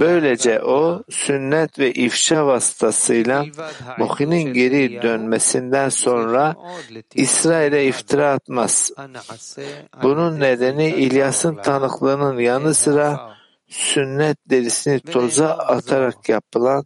[0.00, 3.46] Böylece o sünnet ve ifşa vasıtasıyla
[3.98, 6.56] Mohin'in geri dönmesinden sonra
[7.14, 8.92] İsrail'e iftira atmaz.
[10.02, 13.36] Bunun nedeni İlyas'ın tanıklığının yanı sıra
[13.68, 16.84] sünnet derisini toza atarak yapılan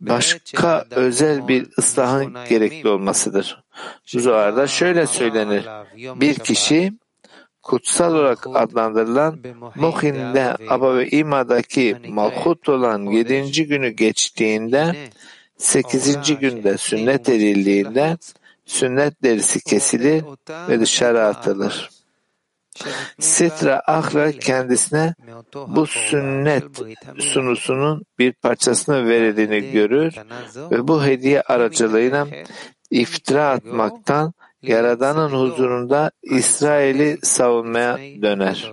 [0.00, 3.64] başka özel bir ıslahın gerekli olmasıdır.
[4.06, 5.68] Zuhar'da şöyle söylenir.
[5.96, 6.92] Bir kişi
[7.68, 9.38] kutsal olarak adlandırılan
[9.74, 14.96] Mohin'de Aba ve İma'daki Malhut olan yedinci günü geçtiğinde
[15.56, 18.16] sekizinci günde sünnet edildiğinde
[18.64, 20.24] sünnet derisi kesilir
[20.68, 21.90] ve dışarı atılır.
[23.18, 25.14] Sitra Ahra kendisine
[25.68, 26.64] bu sünnet
[27.18, 30.14] sunusunun bir parçasını verildiğini görür
[30.70, 32.26] ve bu hediye aracılığıyla
[32.90, 38.72] iftira atmaktan Yaradan'ın huzurunda İsrail'i savunmaya döner.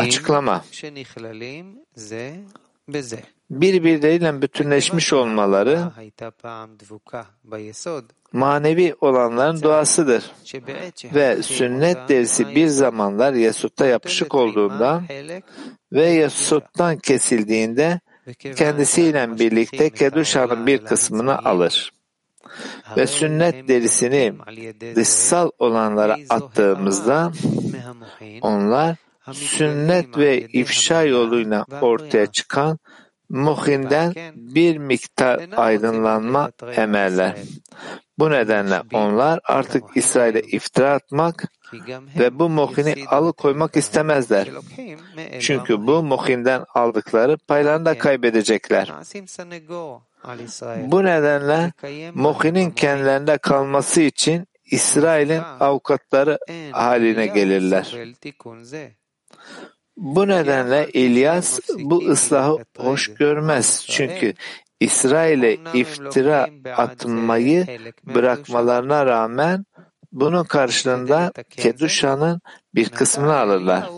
[0.00, 0.64] Açıklama.
[3.50, 5.90] birbirleriyle bütünleşmiş olmaları
[8.32, 10.30] manevi olanların duasıdır.
[11.14, 15.02] Ve sünnet dersi bir zamanlar Yesut'ta yapışık olduğunda
[15.92, 18.00] ve Yesut'tan kesildiğinde
[18.56, 21.92] kendisiyle birlikte Keduşa'nın bir kısmını alır.
[22.96, 24.34] Ve sünnet derisini
[24.96, 27.32] dışsal olanlara attığımızda
[28.40, 28.96] onlar
[29.32, 32.78] sünnet ve ifşa yoluyla ortaya çıkan
[33.28, 37.36] muhinden bir miktar aydınlanma emerler.
[38.18, 41.52] Bu nedenle onlar artık İsrail'e iftira atmak
[42.18, 44.48] ve bu muhini alıkoymak istemezler.
[45.40, 48.92] Çünkü bu muhinden aldıkları paylarını da kaybedecekler.
[50.78, 51.72] Bu nedenle
[52.14, 56.38] muhinin kendilerinde kalması için İsrail'in avukatları
[56.72, 57.96] haline gelirler.
[59.98, 63.86] Bu nedenle İlyas bu ıslahı hoş görmez.
[63.88, 64.34] Çünkü
[64.80, 67.66] İsrail'e iftira atmayı
[68.14, 69.64] bırakmalarına rağmen
[70.12, 72.40] Bunun karşılığında Keduşa'nın
[72.74, 73.90] bir kısmını alırlar.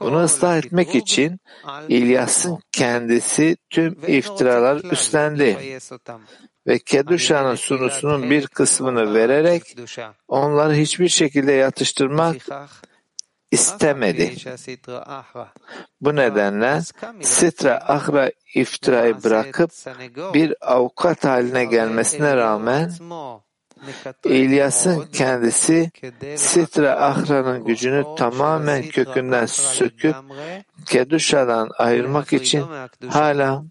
[0.00, 1.40] Bunu ıslah etmek için
[1.88, 5.78] İlyas'ın kendisi tüm iftiralar üstlendi
[6.66, 9.76] ve Keduşa'nın sunusunun bir kısmını vererek
[10.28, 12.36] onları hiçbir şekilde yatıştırmak
[13.54, 14.36] istemedi.
[16.00, 16.80] Bu nedenle
[17.22, 19.70] Sitra Ahra iftirayı bırakıp
[20.34, 22.92] bir avukat haline gelmesine rağmen
[24.24, 25.90] İlyas'ın kendisi
[26.36, 30.16] Sitra Ahra'nın gücünü tamamen kökünden söküp
[30.86, 32.64] Keduşa'dan ayırmak için
[33.08, 33.64] hala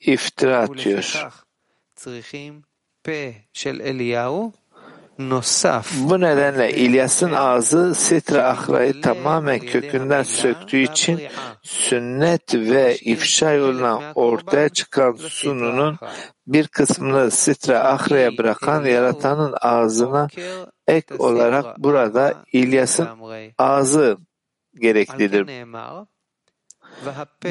[0.00, 1.28] iftira atıyor.
[6.08, 11.22] Bu nedenle İlyas'ın ağzı Sitra Ahra'yı tamamen kökünden söktüğü için
[11.62, 15.98] sünnet ve ifşa yoluna ortaya çıkan sununun
[16.46, 20.28] bir kısmını Sitra Ahra'ya bırakan yaratanın ağzına
[20.86, 23.08] ek olarak burada İlyas'ın
[23.58, 24.16] ağzı
[24.80, 25.48] gereklidir.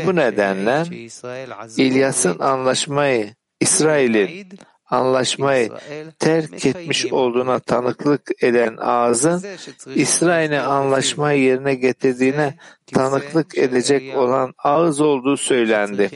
[0.06, 0.84] Bu nedenle
[1.78, 4.50] İlyas'ın anlaşmayı İsrail'in
[4.90, 5.72] anlaşmayı
[6.20, 9.44] terk etmiş olduğuna tanıklık eden ağzın
[9.96, 12.58] İsrail'in anlaşmayı yerine getirdiğine
[12.94, 16.10] tanıklık edecek olan ağız olduğu söylendi.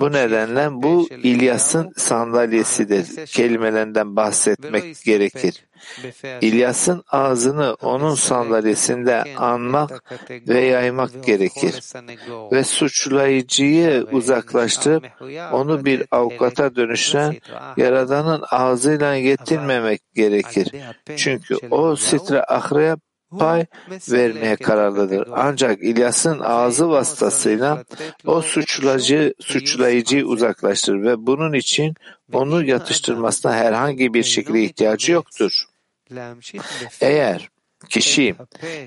[0.00, 3.26] Bu nedenle bu İlyas'ın sandalyesidir.
[3.26, 5.64] Kelimelerinden bahsetmek gerekir.
[6.40, 11.80] İlyas'ın ağzını onun sandalyesinde anmak ve yaymak gerekir
[12.52, 15.06] ve suçlayıcıyı uzaklaştırıp
[15.52, 17.36] onu bir avukata dönüştüren
[17.76, 20.72] Yaradan'ın ağzıyla yetinmemek gerekir.
[21.16, 22.96] Çünkü o sitre ahraya
[23.38, 23.66] pay
[24.10, 25.28] vermeye kararlıdır.
[25.32, 27.84] Ancak İlyas'ın ağzı vasıtasıyla
[28.26, 31.94] o suçlayıcı, suçlayıcıyı uzaklaştırır ve bunun için
[32.32, 35.64] onu yatıştırmasına herhangi bir şekilde ihtiyacı yoktur.
[37.00, 37.48] Eğer
[37.88, 38.34] kişi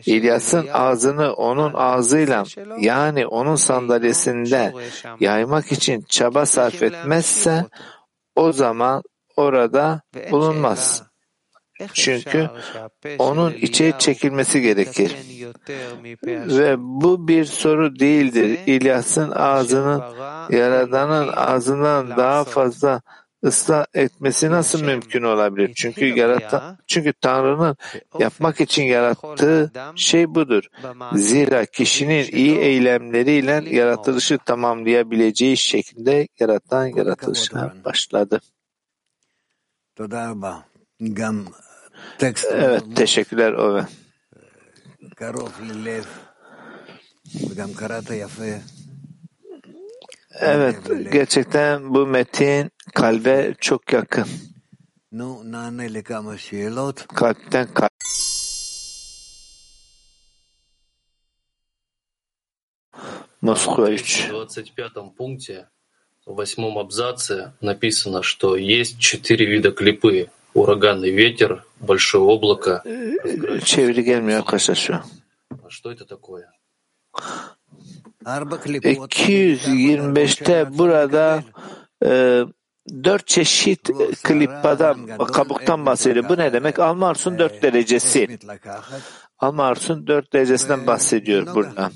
[0.06, 2.44] İlyas'ın ağzını onun ağzıyla
[2.80, 4.74] yani onun sandalyesinde
[5.20, 7.66] yaymak için çaba sarf etmezse
[8.36, 9.04] o zaman
[9.36, 11.04] orada bulunmaz.
[11.94, 12.50] Çünkü
[13.20, 15.16] onun içe çekilmesi gerekir.
[16.28, 18.60] Ve bu bir soru değildir.
[18.66, 20.04] İlyas'ın ağzının
[20.50, 23.02] Yaradan'ın ağzından daha fazla
[23.44, 25.72] ıslah etmesi nasıl mümkün olabilir?
[25.76, 27.78] Çünkü yaratan, çünkü Tanrı'nın
[28.20, 30.64] yapmak için yarattığı şey budur.
[31.14, 38.40] Zira kişinin iyi eylemleriyle yaratılışı tamamlayabileceği şekilde yaratan yaratılışına başladı.
[42.53, 43.87] Evet, teşekkürler Ove.
[50.41, 50.77] Evet,
[51.13, 54.27] gerçekten bu metin kalbe çok yakın.
[57.15, 57.91] Kalpten kalp.
[63.41, 64.31] Москва 3.
[64.31, 65.69] В 25 пункте,
[66.27, 70.29] в восьмом абзаце написано, что есть четыре вида клипы.
[70.55, 72.83] Ураганный ветер, большое облако.
[73.65, 75.03] Çeviri gelmiyor arkadaşlar şu an.
[75.69, 76.47] Что это такое?
[78.25, 81.43] 225'te burada
[82.05, 82.43] e,
[83.05, 83.91] dört çeşit
[84.23, 86.29] klippadan, kabuktan bahsediyor.
[86.29, 86.79] Bu ne demek?
[86.79, 88.39] Almarsun dört derecesi.
[89.39, 91.91] Almarsun dört derecesinden bahsediyor burada.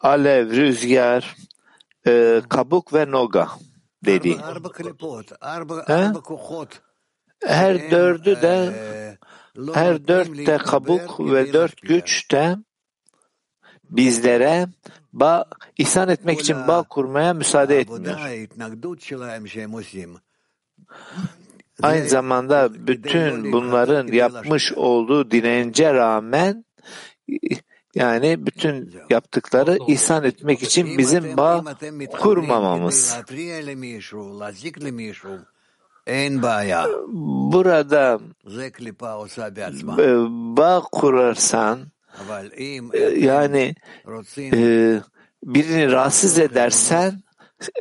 [0.00, 1.36] Alev, rüzgar,
[2.06, 3.48] e, kabuk ve noga
[4.04, 4.36] dedi.
[5.86, 6.12] He?
[7.47, 8.73] Her dördü de
[9.73, 12.55] her dört de kabuk ve dört güç de
[13.89, 14.67] bizlere
[15.13, 15.45] bağ,
[15.77, 18.19] ihsan etmek için bağ kurmaya müsaade etmiyor.
[21.81, 26.65] Aynı zamanda bütün bunların yapmış olduğu dirence rağmen
[27.95, 31.63] yani bütün yaptıkları ihsan etmek için bizim bağ
[32.19, 33.17] kurmamamız.
[37.53, 38.19] Burada
[40.57, 41.79] bağ kurarsan
[43.17, 43.75] yani
[44.37, 45.01] e,
[45.43, 47.23] birini rahatsız edersen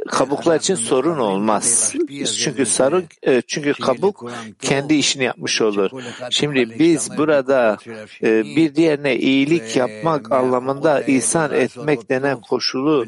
[0.08, 1.94] kabuklar için sorun olmaz.
[2.38, 3.04] Çünkü sarı
[3.46, 5.90] çünkü kabuk kendi işini yapmış olur.
[6.30, 7.76] Şimdi biz burada
[8.22, 13.06] bir diğerine iyilik yapmak anlamında ihsan etmek denen koşulu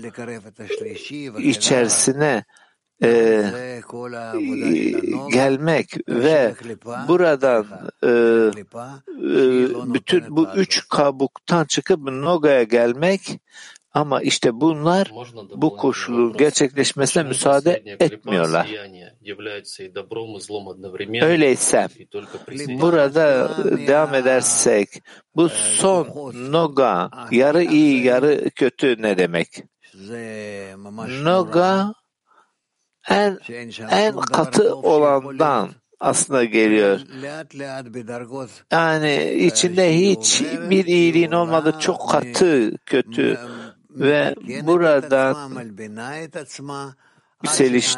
[1.39, 2.45] içerisine
[3.03, 3.45] e,
[5.33, 6.55] gelmek ve
[7.09, 7.67] buradan
[8.03, 8.15] e, e,
[9.95, 13.41] bütün bu üç kabuktan çıkıp Noga'ya gelmek
[13.93, 15.13] ama işte bunlar
[15.57, 18.71] bu koşulun gerçekleşmesine müsaade etmiyorlar.
[21.23, 21.89] Öyleyse
[22.81, 23.51] burada
[23.87, 24.89] devam edersek
[25.37, 26.07] bu son
[26.53, 29.49] noga yarı iyi yarı kötü ne demek?
[31.25, 31.95] Noga
[33.09, 33.39] en
[33.91, 37.01] en katı olandan aslında geliyor.
[38.73, 43.39] Yani içinde hiç bir iyiliğin olmadı, çok katı, kötü.
[43.91, 44.35] ve
[44.67, 45.37] buradan
[47.45, 47.97] yükseliş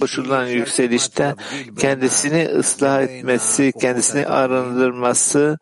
[0.00, 1.36] koşulan yükselişten
[1.78, 5.58] kendisini ıslah etmesi, kendisini arındırması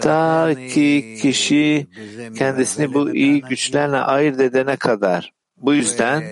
[0.00, 1.86] ta ki kişi
[2.38, 5.32] kendisini bu iyi güçlerle ayırt edene kadar.
[5.56, 6.24] Bu yüzden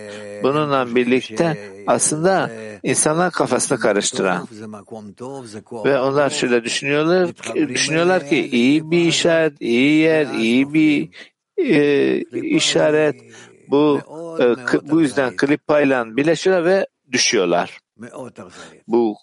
[0.42, 2.50] bununla birlikte aslında
[2.82, 4.48] insanlar kafasını karıştıran
[5.84, 11.08] ve onlar şöyle düşünüyorlar düşünüyorlar ki iyi bir işaret, iyi yer, iyi bir
[11.56, 13.16] e, işaret
[13.68, 14.00] bu
[14.40, 14.56] e,
[14.90, 17.78] bu yüzden klipayla birleşiyorlar ve düşüyorlar.
[18.88, 19.16] Bu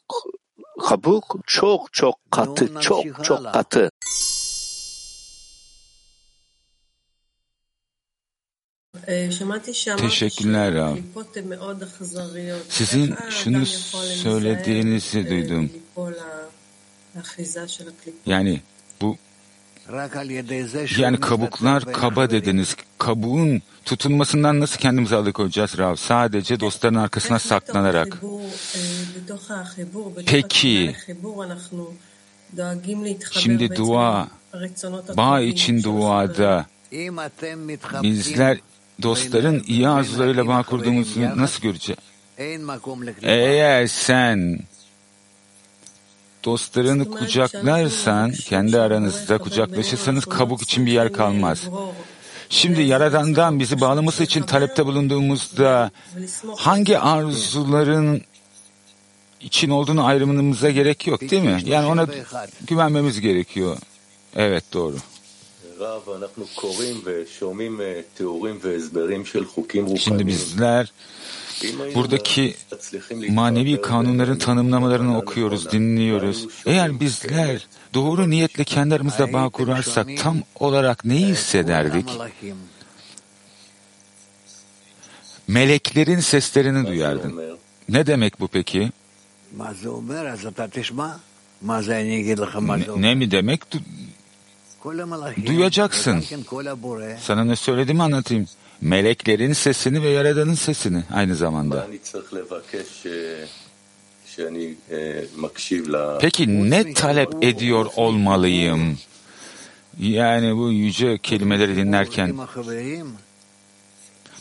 [0.89, 3.89] kabuk çok çok katı, çok çok katı.
[9.97, 10.95] Teşekkürler Rav.
[12.69, 13.65] Sizin şunu
[14.23, 15.69] söylediğinizi duydum.
[18.25, 18.61] Yani
[19.01, 19.17] bu
[20.97, 22.75] yani kabuklar kaba dediniz.
[22.97, 25.95] Kabuğun tutulmasından nasıl kendimizi alıkoyacağız Rav?
[25.95, 28.21] Sadece dostların arkasına saklanarak.
[30.25, 30.95] Peki,
[33.31, 34.27] Şimdi dua,
[35.17, 36.65] bağ için duada
[38.03, 38.59] bizler
[39.01, 41.99] dostların iyi arzularıyla bağ kurduğumuzu nasıl göreceğiz?
[43.21, 44.59] Eğer sen
[46.43, 51.61] dostlarını kucaklarsan, kendi aranızda kucaklaşırsanız kabuk için bir yer kalmaz.
[52.49, 55.91] Şimdi Yaradan'dan bizi bağlaması için talepte bulunduğumuzda
[56.57, 58.21] hangi arzuların
[59.41, 61.61] için olduğunu ayrımımıza gerek yok değil mi?
[61.65, 62.07] Yani ona
[62.67, 63.77] güvenmemiz gerekiyor.
[64.35, 64.95] Evet doğru.
[69.97, 70.91] Şimdi bizler
[71.95, 72.55] buradaki
[73.29, 76.47] manevi kanunların tanımlamalarını okuyoruz, dinliyoruz.
[76.65, 82.09] Eğer bizler doğru niyetle kendi aramızda bağ kurarsak tam olarak neyi hissederdik?
[85.47, 87.57] Meleklerin seslerini duyardın.
[87.89, 88.91] Ne demek bu peki?
[92.97, 93.61] Ne, ne mi demek?
[95.35, 96.23] Du- duyacaksın.
[97.21, 98.47] Sana ne söylediğimi anlatayım.
[98.81, 101.87] Meleklerin sesini ve Yaradan'ın sesini aynı zamanda.
[106.21, 108.97] Peki ne talep ediyor olmalıyım?
[109.99, 112.37] Yani bu yüce kelimeleri dinlerken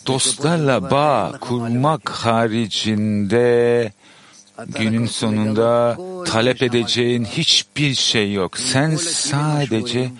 [0.06, 3.92] dostlarla bağ kurmak haricinde
[4.68, 8.58] günün sonunda talep edeceğin hiçbir şey yok.
[8.58, 10.10] Sen sadece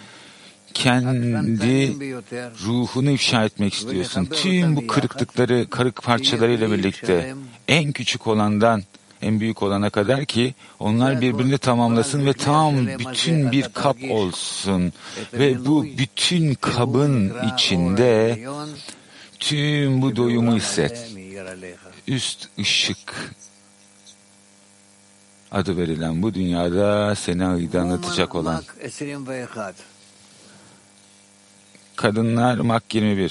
[0.75, 1.97] kendi
[2.65, 4.27] ruhunu ifşa etmek istiyorsun.
[4.27, 7.35] Tüm bu kırıklıkları, kırık parçalarıyla birlikte
[7.69, 8.83] en küçük olandan
[9.23, 14.93] en büyük olana kadar ki onlar birbirini tamamlasın ve tam bütün bir kap olsun.
[15.33, 18.39] Ve bu bütün kabın içinde
[19.39, 21.11] tüm bu doyumu hisset.
[22.09, 23.35] Üst ışık
[25.53, 28.63] adı verilen bu dünyada seni aydınlatacak olan
[31.97, 33.31] kadınlar Mak 21.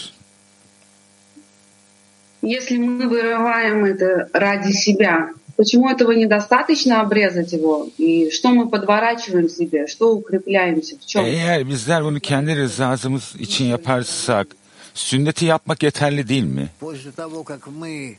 [2.41, 7.88] Если мы вырываем это ради себя, почему этого недостаточно обрезать его?
[7.97, 9.88] И что мы подворачиваем себе?
[9.88, 10.97] Что укрепляемся?
[10.97, 11.26] В чем?
[11.26, 14.47] Eğer bizler bunu kendi rızamız için yaparsak
[14.93, 16.70] sünneti yapmak yeterli değil mi?
[16.80, 18.18] После того, как мы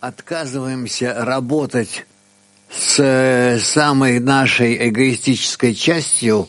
[0.00, 2.04] отказываемся работать
[2.70, 6.48] с самой нашей эгоистической частью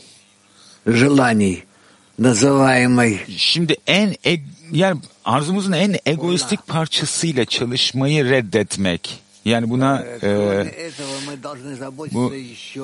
[0.86, 1.66] желаний,
[3.38, 4.39] Şimdi en e
[4.72, 9.20] yani arzumuzun en egoistik parçasıyla çalışmayı reddetmek.
[9.45, 10.66] Yani buna e,
[12.14, 12.34] bu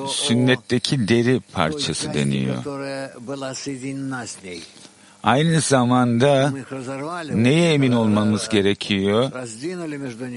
[0.08, 2.56] sünnetteki deri parçası deniyor.
[5.22, 6.52] Aynı zamanda
[7.32, 9.32] neye emin olmamız gerekiyor?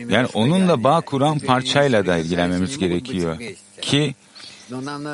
[0.10, 3.38] Yani onunla bağ kuran parçayla da ilgilenmemiz gerekiyor
[3.82, 4.16] ki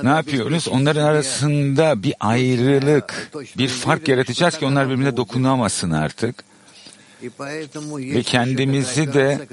[0.04, 0.68] ne yapıyoruz?
[0.68, 6.44] Onların arasında bir ayrılık, bir fark yaratacağız ki onlar birbirine dokunamasın artık.
[7.94, 9.48] Ve kendimizi de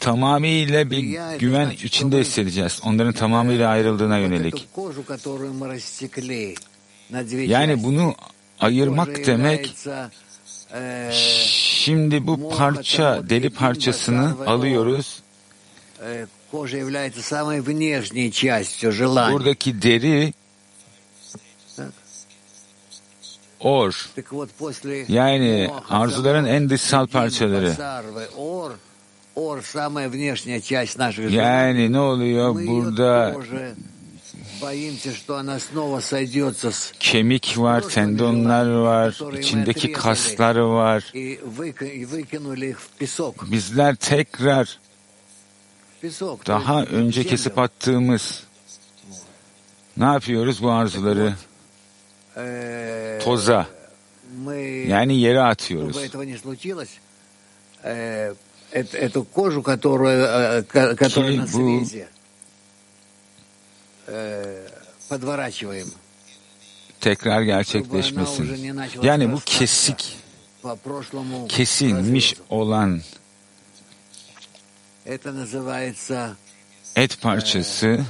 [0.00, 2.80] tamamıyla bir güven içinde hissedeceğiz.
[2.84, 4.68] Onların tamamıyla ayrıldığına yönelik.
[7.32, 8.14] Yani bunu
[8.60, 9.74] ayırmak demek
[11.46, 15.22] şimdi bu parça, deli parçasını alıyoruz
[19.32, 20.32] Buradaki deri
[23.60, 24.10] or.
[25.08, 27.76] Yani arzuların en dışsal parçaları.
[31.30, 33.36] Yani ne oluyor burada
[37.00, 41.12] kemik var, tendonlar var, içindeki kaslar var.
[43.50, 44.78] Bizler tekrar
[46.47, 48.43] daha önce kesip attığımız
[49.97, 51.33] ne yapıyoruz bu arzuları?
[53.23, 53.67] Toza
[54.87, 55.97] yani yere atıyoruz.
[58.75, 62.07] эту кожу, которая, которая на срезе,
[65.09, 65.87] подворачиваем.
[66.99, 68.73] Tekrar gerçekleşmesin.
[69.01, 70.17] Yani bu kesik,
[71.49, 73.01] kesilmiş olan
[76.96, 78.00] et parçası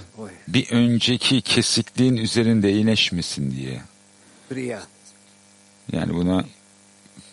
[0.49, 3.82] bir önceki kesikliğin üzerinde iyileşmesin diye.
[5.93, 6.45] Yani buna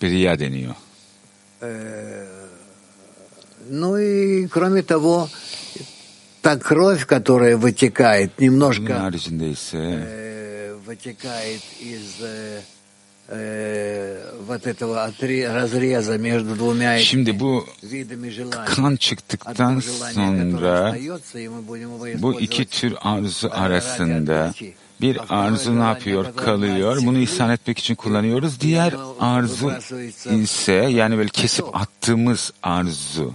[0.01, 0.75] briya deniyor.
[3.69, 5.29] Ну и кроме того,
[6.41, 9.11] та кровь, которая вытекает, немножко
[9.73, 12.21] э, вытекает из
[16.99, 17.65] Şimdi bu
[18.65, 19.79] kan çıktıktan
[20.13, 20.95] sonra
[22.21, 24.53] bu iki tür arzu arasında
[25.01, 26.35] bir arzu ne yapıyor?
[26.35, 26.97] Kalıyor.
[27.05, 28.61] Bunu ihsan etmek için kullanıyoruz.
[28.61, 29.71] Diğer arzu
[30.31, 33.33] ise yani böyle kesip attığımız arzu.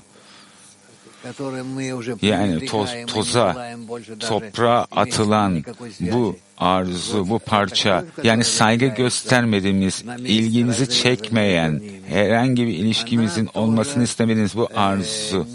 [2.22, 3.76] Yani toz, toza,
[4.20, 5.64] toprağa atılan
[6.00, 14.68] bu arzu, bu parça, yani saygı göstermediğimiz, ilgimizi çekmeyen, herhangi bir ilişkimizin olmasını istemediğimiz bu
[14.74, 15.46] arzu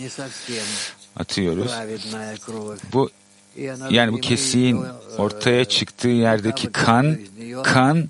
[1.16, 1.72] atıyoruz.
[2.94, 3.10] Bu
[3.90, 4.84] yani bu kesiğin
[5.18, 7.18] ortaya çıktığı yerdeki kan,
[7.64, 8.10] kan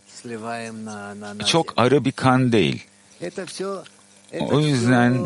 [1.46, 2.84] çok arı bir kan değil.
[4.40, 5.26] O yüzden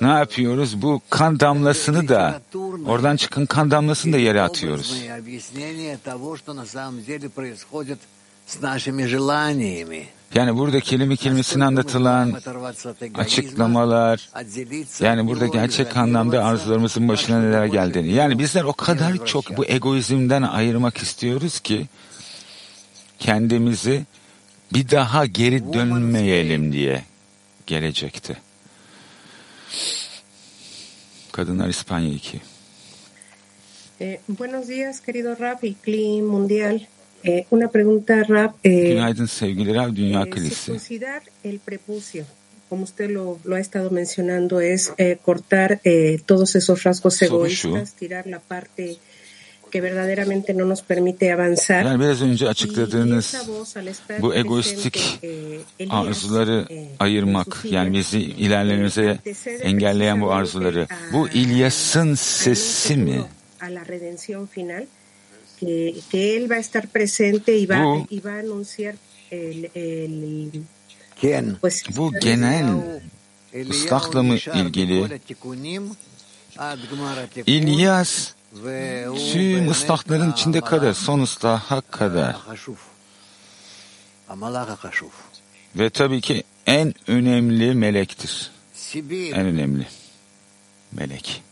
[0.00, 0.82] ne yapıyoruz?
[0.82, 2.40] Bu kan damlasını da
[2.86, 5.02] oradan çıkan kan damlasını da yere atıyoruz.
[10.34, 12.34] Yani burada kelime kelimesine anlatılan
[13.14, 14.30] açıklamalar,
[15.00, 18.12] yani burada gerçek anlamda arzularımızın başına neler geldiğini.
[18.12, 21.86] Yani bizler o kadar çok bu egoizmden ayırmak istiyoruz ki
[23.18, 24.04] kendimizi
[24.72, 27.04] bir daha geri dönmeyelim diye
[27.66, 28.36] gelecekte.
[31.32, 32.40] Kadınlar İspanya 2.
[34.00, 36.80] Eh, buenos días, querido Rap y Cli Mundial.
[37.24, 38.54] Eh, una pregunta, Rap.
[38.64, 40.54] Eh, Günaydın sevgili Rab, Dünya eh, Kilisi.
[40.54, 42.24] circuncidar el prepucio,
[42.68, 45.80] como usted lo, lo ha estado mencionando, es cortar
[46.26, 47.68] todos esos rasgos Soru şu.
[47.68, 48.96] egoístas, tirar la parte
[51.68, 53.34] Yani biraz önce açıkladığınız
[54.20, 60.86] bu egoistik eh, arzuları eh, ayırmak, yani bizi ilerlememize antecede engelleyen bu arzuları.
[61.12, 63.24] Bu İlyas'ın sesi mi?
[63.60, 64.86] a la redención final,
[65.60, 68.94] que, que él va a estar presente y va, Bu- y va a anunciar
[69.30, 70.50] el, el
[71.22, 71.56] כן.
[71.60, 72.66] pues Bu genel
[73.70, 75.20] ıslahla mı ilgili?
[77.46, 78.34] İlyas
[79.32, 82.36] tüm ıslahların içinde kadar, son ıslaha kadar.
[85.76, 88.50] Ve tabii ki en önemli melektir.
[88.94, 89.86] En önemli
[90.92, 91.42] melek.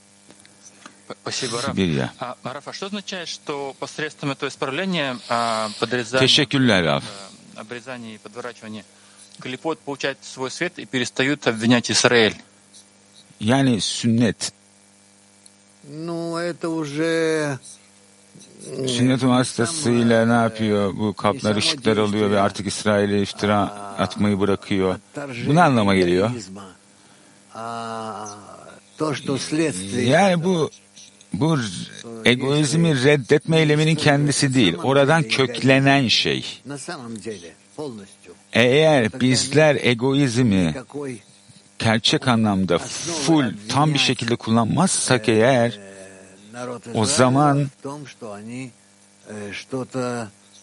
[1.22, 1.66] Спасибо, Раф.
[1.66, 2.12] Сибирья.
[2.18, 7.04] А, Раф, а что означает, что посредством этого исправления, а, подрезания, Teşekkürler Raf.
[7.04, 8.84] э, обрезания и подворачивания,
[9.40, 12.36] клепот получает свой свет и перестают обвинять Израиль?
[13.40, 14.52] Yani sünnet.
[18.86, 20.96] Şimdi vasıtasıyla ne yapıyor?
[20.96, 23.58] Bu kaplar ışıklar oluyor ve artık İsrail'e iftira
[23.98, 24.96] atmayı bırakıyor.
[25.46, 26.30] Bu ne anlama geliyor?
[30.04, 30.70] Yani bu
[31.32, 31.58] bu
[32.24, 34.76] egoizmi reddetme eyleminin kendisi değil.
[34.82, 36.62] Oradan köklenen şey.
[38.52, 40.74] Eğer bizler egoizmi
[41.84, 45.78] gerçek anlamda full tam bir şekilde kullanmazsak eğer
[46.94, 47.68] o zaman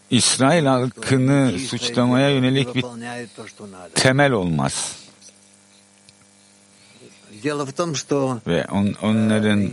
[0.09, 2.85] İsrail halkını suçlamaya yönelik bir
[3.95, 4.95] temel olmaz.
[8.47, 9.69] Ve on, onların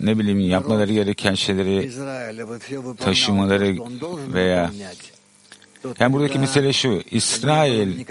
[0.00, 1.90] ne bileyim yapmaları gereken şeyleri
[2.96, 3.76] taşımaları
[4.34, 4.70] veya
[6.00, 8.04] yani buradaki mesele şu, İsrail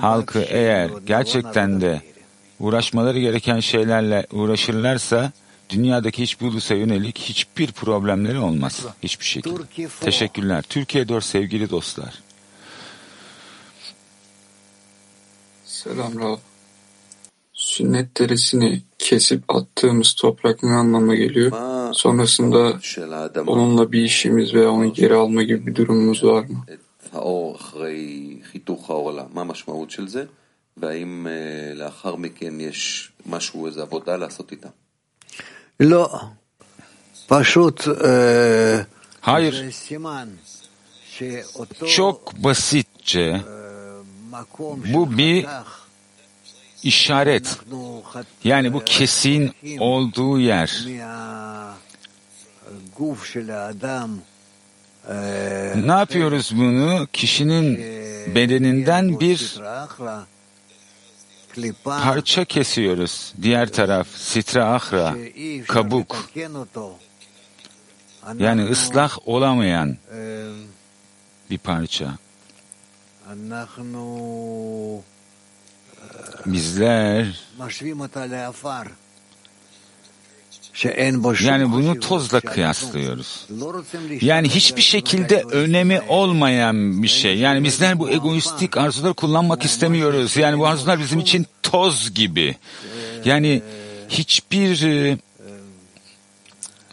[0.00, 2.02] halkı eğer gerçekten de
[2.60, 5.32] uğraşmaları gereken şeylerle uğraşırlarsa
[5.70, 8.86] dünyadaki hiçbir ulusa yönelik hiçbir problemleri olmaz.
[9.02, 9.88] Hiçbir şekilde.
[10.00, 10.62] Teşekkürler.
[10.62, 12.14] Türkiye 4 sevgili dostlar.
[15.64, 16.38] Selam Rab
[17.71, 21.51] Sünnet derisini kesip attığımız toprak ne anlama geliyor?
[21.93, 22.79] Sonrasında
[23.47, 26.65] onunla bir işimiz veya onu geri alma gibi bir durumumuz var mı?
[27.13, 30.23] האור אחרי חיתוך העולם, מה המשמעות של זה,
[30.77, 31.27] והאם
[31.75, 34.69] לאחר מכן יש משהו, איזו עבודה לעשות איתה?
[35.79, 36.19] לא,
[37.27, 38.81] פשוט אה,
[39.27, 40.29] Hayır, זה סימן
[41.09, 43.41] שאותו çok basitçe
[44.31, 45.80] מקום bu bir שחתך
[46.82, 47.58] işaret.
[48.44, 50.84] Yani bu kesin olduğu yer.
[55.74, 57.06] Ne yapıyoruz bunu?
[57.12, 57.76] Kişinin
[58.34, 59.60] bedeninden bir
[61.84, 63.34] parça kesiyoruz.
[63.42, 65.14] Diğer taraf sitra ahra,
[65.68, 66.30] kabuk.
[68.38, 69.96] Yani ıslah olamayan
[71.50, 72.18] bir parça
[76.46, 77.26] bizler
[81.40, 83.46] yani bunu tozla kıyaslıyoruz.
[84.20, 87.38] Yani hiçbir şekilde önemi olmayan bir şey.
[87.38, 90.36] Yani bizler bu egoistik arzuları kullanmak istemiyoruz.
[90.36, 92.56] Yani bu arzular bizim için toz gibi.
[93.24, 93.62] Yani
[94.08, 95.18] hiçbir e,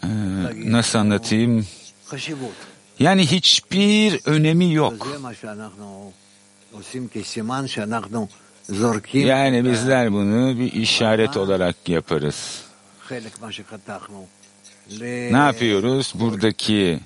[0.04, 0.08] e,
[0.56, 1.68] nasıl anlatayım?
[3.00, 5.08] Yani hiçbir önemi yok.
[9.14, 12.64] Yani bizler bunu bir işaret olarak yaparız.
[15.32, 16.14] Ne yapıyoruz?
[16.16, 17.00] Buradaki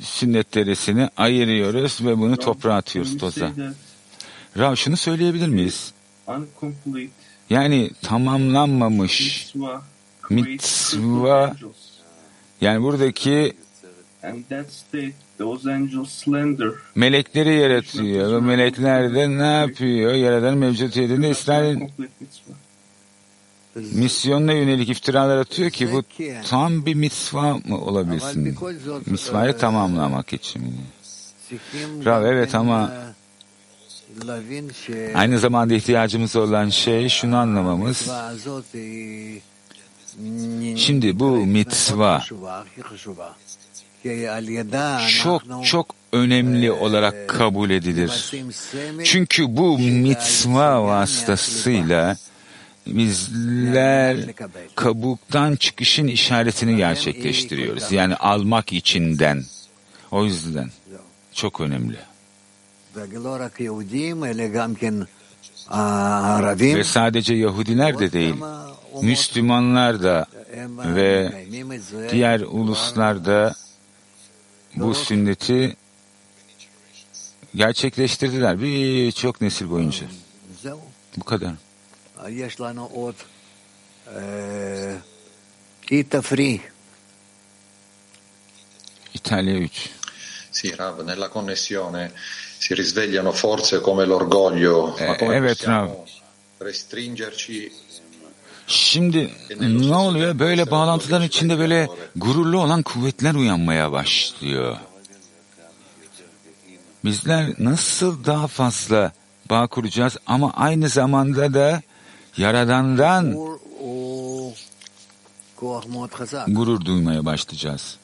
[0.00, 3.52] sünnet derisini ayırıyoruz ve bunu toprağa atıyoruz toza.
[4.58, 5.92] Rav şunu söyleyebilir miyiz?
[7.50, 9.52] Yani tamamlanmamış
[10.30, 11.56] mitzva
[12.60, 13.56] yani buradaki
[16.94, 20.12] Melekleri yaratıyor ve melekler de ne yapıyor?
[20.12, 21.80] Yaradan mevcut yerinde İsrail
[23.74, 26.02] misyonuna yönelik iftiralar atıyor ki bu
[26.48, 28.58] tam bir misva mı olabilsin?
[29.06, 30.76] Misvayı tamamlamak için.
[32.04, 32.92] Rav evet ama
[35.14, 38.10] aynı zamanda ihtiyacımız olan şey şunu anlamamız.
[40.76, 42.22] Şimdi bu mitva
[45.22, 48.32] çok çok önemli olarak kabul edilir.
[49.04, 52.16] Çünkü bu mitva vasıtasıyla
[52.86, 54.16] bizler
[54.74, 57.92] kabuktan çıkışın işaretini gerçekleştiriyoruz.
[57.92, 59.44] Yani almak içinden.
[60.10, 60.70] O yüzden
[61.32, 61.96] çok önemli.
[66.76, 68.34] Ve sadece Yahudiler de değil,
[69.02, 70.26] Müslümanlar da
[70.84, 71.32] ve
[72.10, 73.54] diğer uluslar da
[74.76, 75.76] bu sünneti
[77.54, 80.06] gerçekleştirdiler birçok nesil boyunca.
[81.16, 81.54] Bu kadar.
[89.14, 89.90] İtalya 3.
[90.52, 92.12] Sì, Rav, nella connessione
[92.58, 96.04] si risvegliano forze come l'orgoglio, ma eh, come eh, possiamo
[96.58, 97.72] restringerci
[98.70, 100.38] Şimdi ne oluyor?
[100.38, 104.76] Böyle bağlantıların içinde böyle gururlu olan kuvvetler uyanmaya başlıyor.
[107.04, 109.12] Bizler nasıl daha fazla
[109.50, 111.82] bağ kuracağız ama aynı zamanda da
[112.36, 113.36] Yaradan'dan
[116.48, 117.96] gurur duymaya başlayacağız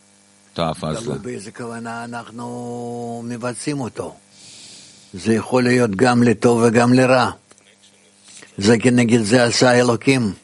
[0.56, 1.24] daha fazla.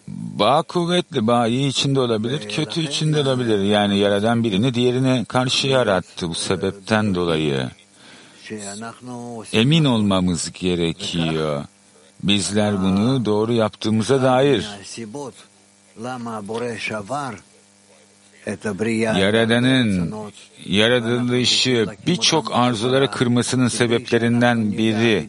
[0.08, 3.58] Bağ kuvvetli, bağ iyi içinde olabilir, kötü içinde olabilir.
[3.58, 7.70] Yani yaradan birini diğerine karşı yarattı bu sebepten dolayı.
[9.52, 11.64] Emin olmamız gerekiyor.
[12.22, 14.66] Bizler bunu doğru yaptığımıza dair.
[19.18, 20.14] Yaradanın
[20.66, 25.28] yaratılışı birçok arzulara kırmasının sebeplerinden biri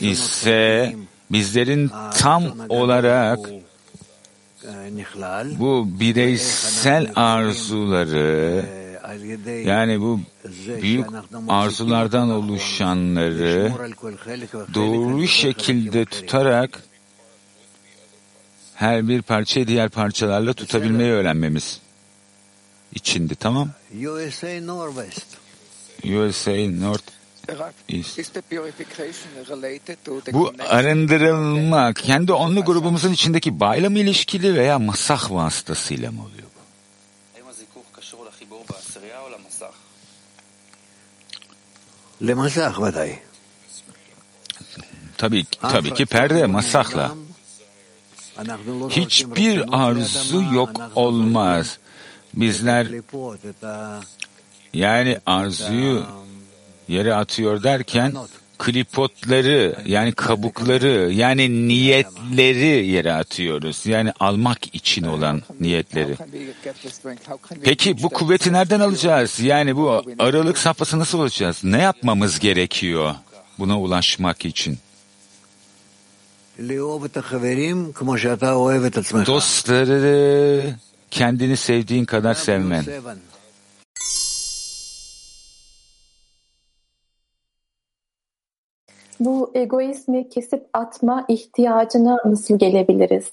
[0.00, 0.94] ise
[1.30, 3.38] bizlerin tam olarak
[5.58, 8.64] bu bireysel arzuları
[9.64, 10.20] yani bu
[10.82, 11.06] büyük
[11.48, 13.72] arzulardan oluşanları
[14.74, 16.82] doğru şekilde tutarak
[18.74, 21.80] her bir parçayı diğer parçalarla tutabilmeyi öğrenmemiz
[22.94, 23.70] içindi tamam?
[24.00, 25.26] USA Northwest.
[26.04, 26.52] USA
[26.86, 27.23] North
[30.32, 36.60] bu arındırılma kendi onlu grubumuzun içindeki bayla mı ilişkili veya masah vasıtasıyla mı oluyor bu?
[42.26, 43.18] Lemasah vaday.
[45.16, 47.14] Tabii, tabii ki perde masahla.
[48.88, 51.78] Hiçbir arzu yok olmaz.
[52.34, 52.88] Bizler
[54.72, 56.06] yani arzuyu
[56.88, 58.12] yere atıyor derken
[58.58, 63.86] klipotları yani kabukları yani niyetleri yere atıyoruz.
[63.86, 66.16] Yani almak için olan niyetleri.
[67.62, 69.40] Peki bu kuvveti nereden alacağız?
[69.40, 71.60] Yani bu aralık safhası nasıl olacağız?
[71.64, 73.14] Ne yapmamız gerekiyor
[73.58, 74.78] buna ulaşmak için?
[79.26, 80.62] Dostları
[81.10, 82.84] kendini sevdiğin kadar sevmen.
[89.19, 93.31] Bu egoizmi kesip atma ihtiyacına nasıl gelebiliriz?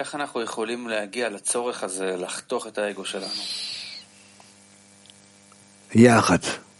[0.00, 3.40] איך אנחנו יכולים להגיע לצורך הזה לחתוך את האגו שלנו?
[5.94, 6.38] יחד.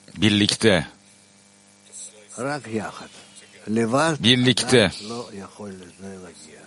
[0.08, 0.82] Birlikte.
[2.38, 3.06] רק יחד.
[3.66, 5.02] לבד Birlikte.
[5.02, 6.60] לא יכול לזה להגיע.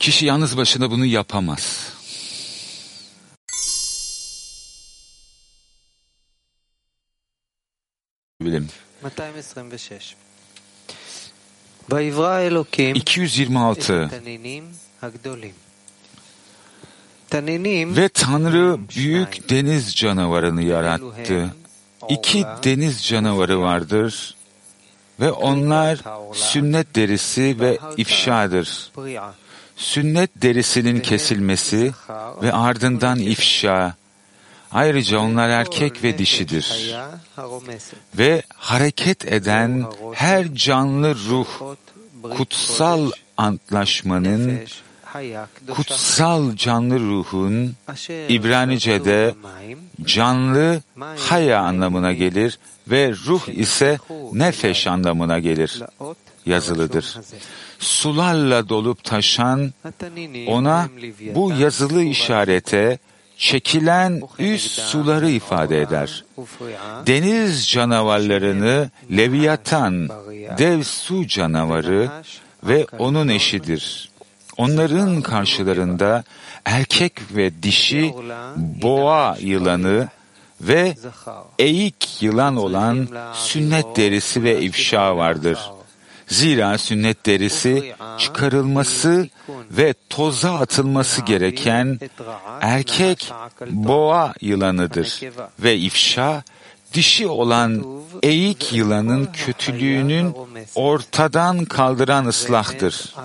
[0.00, 1.92] Kişi yalnız başına bunu yapamaz.
[8.40, 8.68] Bilim.
[12.95, 14.09] 226.
[17.95, 21.55] Ve Tanrı büyük deniz canavarını yarattı.
[22.09, 24.35] İki deniz canavarı vardır.
[25.19, 25.99] Ve onlar
[26.33, 28.91] sünnet derisi ve ifşadır.
[29.75, 31.91] Sünnet derisinin kesilmesi
[32.41, 33.95] ve ardından ifşa,
[34.71, 36.95] Ayrıca onlar erkek ve dişidir.
[38.17, 41.47] Ve hareket eden her canlı ruh
[42.37, 44.59] kutsal antlaşmanın
[45.69, 47.75] kutsal canlı ruhun
[48.29, 49.35] İbranice'de
[50.03, 50.81] canlı
[51.29, 53.99] haya anlamına gelir ve ruh ise
[54.33, 55.83] nefeş anlamına gelir
[56.45, 57.17] yazılıdır.
[57.79, 59.73] Sularla dolup taşan
[60.47, 60.89] ona
[61.35, 62.99] bu yazılı işarete
[63.37, 66.23] çekilen üst suları ifade eder.
[67.07, 70.09] Deniz canavarlarını Leviathan,
[70.57, 72.09] dev su canavarı
[72.63, 74.09] ve onun eşidir.
[74.57, 76.23] Onların karşılarında
[76.65, 78.13] erkek ve dişi
[78.55, 80.07] boğa yılanı
[80.61, 80.95] ve
[81.59, 85.59] eğik yılan olan sünnet derisi ve ifşa vardır.
[86.27, 89.27] Zira sünnet derisi çıkarılması
[89.71, 91.99] ve toza atılması gereken
[92.61, 93.31] erkek
[93.69, 95.21] boğa yılanıdır
[95.59, 96.43] ve ifşa
[96.93, 97.83] dişi olan
[98.23, 100.33] eğik yılanın kötülüğünün
[100.75, 103.15] ortadan kaldıran ıslahtır.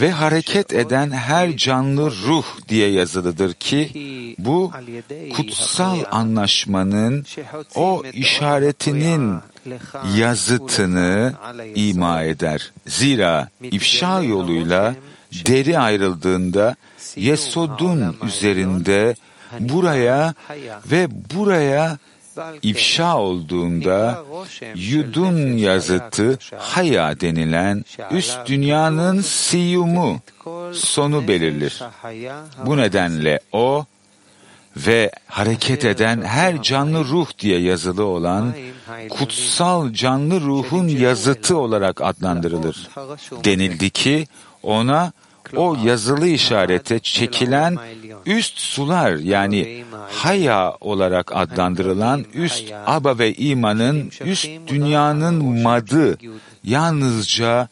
[0.00, 3.90] Ve hareket eden her canlı ruh diye yazılıdır ki
[4.38, 4.72] bu
[5.36, 7.26] kutsal anlaşmanın
[7.74, 9.38] o işaretinin
[10.16, 11.32] yazıtını
[11.74, 12.72] ima eder.
[12.86, 14.94] Zira ifşa yoluyla
[15.32, 16.76] deri ayrıldığında
[17.16, 19.14] Yesod'un üzerinde
[19.60, 20.34] buraya
[20.90, 21.98] ve buraya
[22.62, 24.24] ifşa olduğunda
[24.74, 30.20] Yudun yazıtı Haya denilen üst dünyanın siyumu
[30.72, 31.82] sonu belirlir.
[32.66, 33.84] Bu nedenle o
[34.76, 38.54] ve hareket eden her canlı ruh diye yazılı olan
[39.10, 42.88] kutsal canlı ruhun yazıtı olarak adlandırılır.
[43.44, 44.26] Denildi ki
[44.62, 45.12] ona
[45.56, 47.78] o yazılı işarete çekilen
[48.26, 56.18] üst sular yani haya olarak adlandırılan üst aba ve imanın üst dünyanın madı
[56.64, 57.68] yalnızca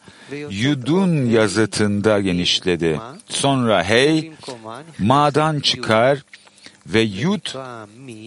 [0.49, 2.99] yudun yazıtında genişledi.
[3.29, 4.31] Sonra hey
[4.99, 6.23] ma'dan çıkar
[6.87, 7.45] ve yud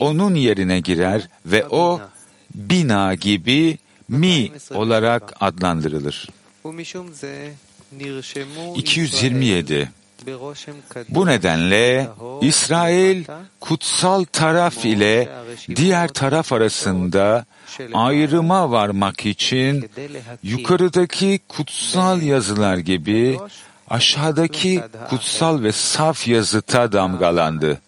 [0.01, 2.01] onun yerine girer ve o
[2.55, 6.29] bina gibi mi olarak adlandırılır.
[8.77, 9.91] 227
[11.09, 12.09] Bu nedenle
[12.41, 13.25] İsrail
[13.61, 15.29] kutsal taraf ile
[15.77, 17.45] diğer taraf arasında
[17.95, 19.91] ayrıma varmak için
[20.43, 23.39] yukarıdaki kutsal yazılar gibi
[23.91, 27.81] aşağıdaki kutsal ve saf yazıta damgalandı.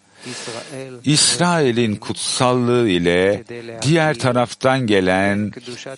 [1.03, 3.43] İsrail'in kutsallığı ile
[3.81, 5.51] diğer taraftan gelen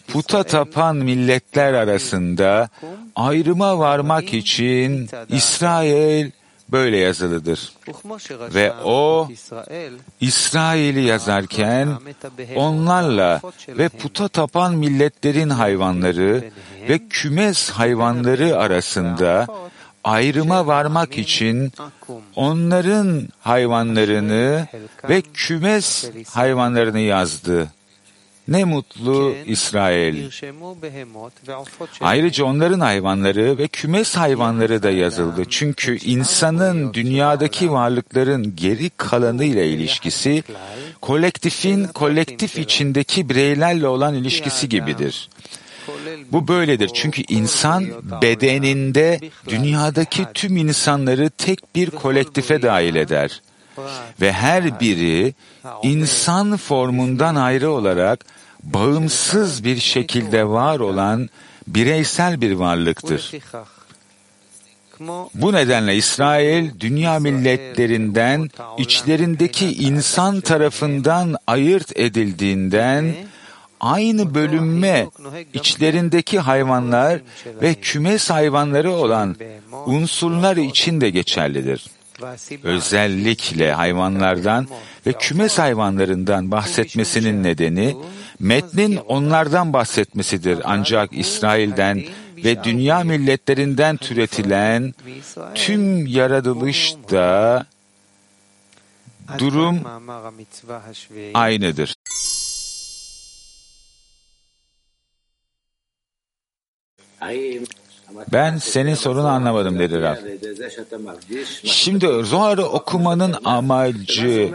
[0.07, 2.69] puta tapan milletler arasında
[3.15, 6.31] ayrıma varmak için İsrail
[6.73, 7.73] böyle yazılıdır.
[8.53, 9.29] Ve o
[10.21, 11.89] İsrail'i yazarken
[12.55, 16.43] onlarla ve puta tapan milletlerin hayvanları
[16.89, 19.47] ve kümes hayvanları arasında
[20.03, 21.71] ayrıma varmak için
[22.35, 24.67] onların hayvanlarını
[25.09, 27.71] ve kümes hayvanlarını yazdı.
[28.47, 30.29] Ne mutlu İsrail.
[32.01, 35.43] Ayrıca onların hayvanları ve kümes hayvanları da yazıldı.
[35.49, 40.43] Çünkü insanın dünyadaki varlıkların geri kalanı ile ilişkisi,
[41.01, 45.29] kolektifin kolektif içindeki bireylerle olan ilişkisi gibidir.
[46.31, 47.85] Bu böyledir çünkü insan
[48.21, 53.41] bedeninde dünyadaki tüm insanları tek bir kolektife dahil eder.
[54.21, 55.33] Ve her biri
[55.83, 58.25] insan formundan ayrı olarak
[58.63, 61.29] bağımsız bir şekilde var olan
[61.67, 63.31] bireysel bir varlıktır.
[65.33, 73.15] Bu nedenle İsrail dünya milletlerinden içlerindeki insan tarafından ayırt edildiğinden
[73.83, 75.07] aynı bölünme
[75.53, 77.19] içlerindeki hayvanlar
[77.61, 79.35] ve kümes hayvanları olan
[79.85, 81.85] unsurlar için de geçerlidir.
[82.63, 84.67] Özellikle hayvanlardan
[85.07, 87.95] ve kümes hayvanlarından bahsetmesinin nedeni
[88.39, 90.59] metnin onlardan bahsetmesidir.
[90.63, 92.03] Ancak İsrail'den
[92.37, 94.93] ve dünya milletlerinden türetilen
[95.55, 97.65] tüm yaratılışta
[99.39, 99.79] durum
[101.33, 101.95] aynıdır.
[108.31, 110.17] Ben senin sorunu anlamadım dedi Rab.
[111.63, 114.51] Şimdi Zohar'ı okumanın amacı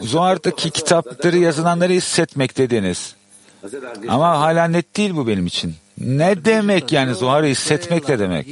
[0.00, 3.14] Zohar'daki kitapları yazılanları hissetmek dediniz.
[4.08, 5.74] Ama hala net değil bu benim için.
[5.98, 8.46] Ne demek yani Zohar'ı hissetmek de demek?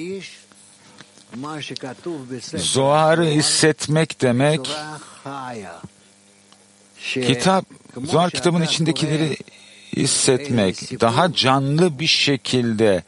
[2.57, 4.61] Zohar'ı hissetmek demek
[7.05, 7.65] kitap,
[8.05, 9.37] Zohar kitabın içindekileri
[9.97, 13.03] hissetmek, daha canlı bir şekilde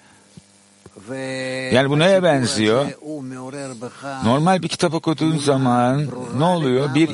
[1.72, 2.86] yani bu neye benziyor?
[4.24, 6.06] Normal bir kitap okuduğun zaman
[6.38, 6.94] ne oluyor?
[6.94, 7.08] Bir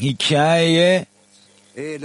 [0.00, 1.06] hikaye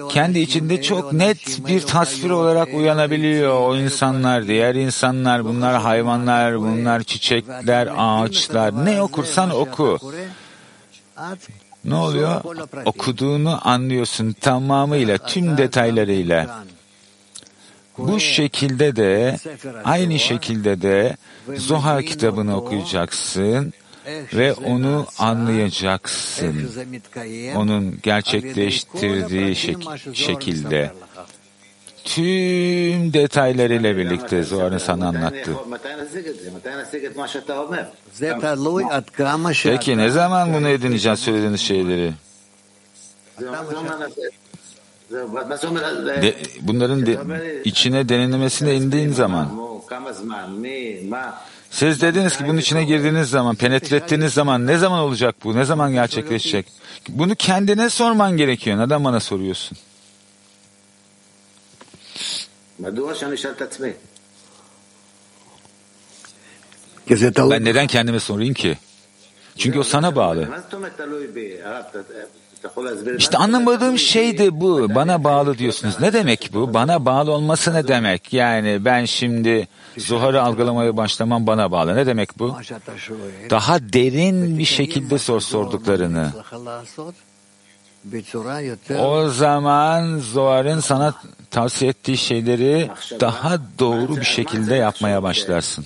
[0.10, 7.04] kendi içinde çok net bir tasvir olarak uyanabiliyor o insanlar, diğer insanlar, bunlar hayvanlar, bunlar
[7.04, 8.86] çiçekler, ağaçlar.
[8.86, 10.00] Ne okursan oku.
[11.86, 12.42] Ne oluyor?
[12.86, 16.64] Okuduğunu anlıyorsun tamamıyla, tüm detaylarıyla.
[17.98, 19.38] Bu şekilde de,
[19.84, 21.18] aynı şekilde de
[21.56, 23.74] Zohar kitabını okuyacaksın
[24.34, 26.72] ve onu anlayacaksın.
[27.56, 30.92] Onun gerçekleştirdiği şek- şekilde.
[32.04, 35.52] Tüm detaylarıyla birlikte Zohar'ın sana anlattı.
[39.78, 42.14] Peki ne zaman bunu edineceğiz söylediğiniz şeyleri?
[46.22, 49.50] De, bunların de, içine derinlemesine indiğin zaman
[51.72, 55.56] siz dediniz ki bunun içine girdiğiniz zaman, penetre ettiğiniz zaman ne zaman olacak bu?
[55.56, 56.66] Ne zaman gerçekleşecek?
[57.10, 58.78] Bunu kendine sorman gerekiyor.
[58.78, 59.78] Neden bana soruyorsun?
[67.52, 68.78] Ben neden kendime sorayım ki?
[69.58, 70.48] Çünkü o sana bağlı.
[73.18, 74.96] İşte anlamadığım şey de bu.
[74.96, 75.96] Bana bağlı diyorsunuz.
[76.00, 76.74] Ne demek bu?
[76.74, 78.34] Bana bağlı olması ne demek?
[78.34, 81.96] Yani ben şimdi Zuhar'ı algılamaya başlamam bana bağlı.
[81.96, 82.56] Ne demek bu?
[83.50, 86.32] Daha derin bir şekilde sor sorduklarını.
[89.00, 91.14] O zaman Zohar'ın sana
[91.52, 92.90] tavsiye ettiği şeyleri
[93.20, 95.86] daha doğru bir şekilde yapmaya başlarsın.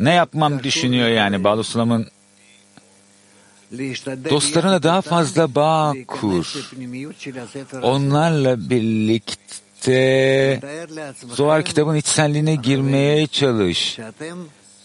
[0.00, 2.06] Ne yapmam düşünüyor yani Balusulam'ın
[4.30, 6.54] Dostlarına daha fazla bağ kur.
[7.82, 10.60] Onlarla birlikte
[11.28, 13.98] Zohar kitabın içselliğine girmeye çalış.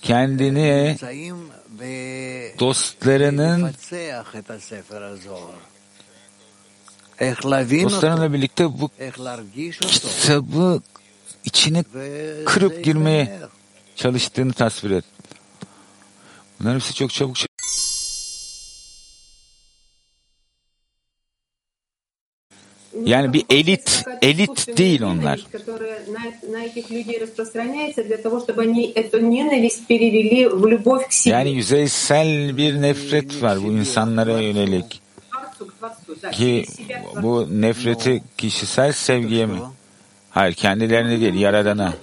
[0.01, 0.97] Kendini
[2.59, 3.73] dostlarının
[7.83, 8.89] dostlarınla birlikte bu
[9.87, 10.81] kitabı
[11.43, 11.83] içine
[12.45, 13.39] kırıp girmeye
[13.95, 15.05] çalıştığını tasvir et.
[16.59, 17.37] Bunların hepsi çok çabuk
[23.05, 25.47] Yani bir elit, elit değil onlar.
[31.25, 35.01] Yani yüzeysel bir nefret var bu insanlara yönelik.
[36.31, 36.65] Ki
[37.21, 39.59] bu nefreti kişisel sevgiye mi?
[40.29, 41.93] Hayır kendilerine değil, Yaradan'a.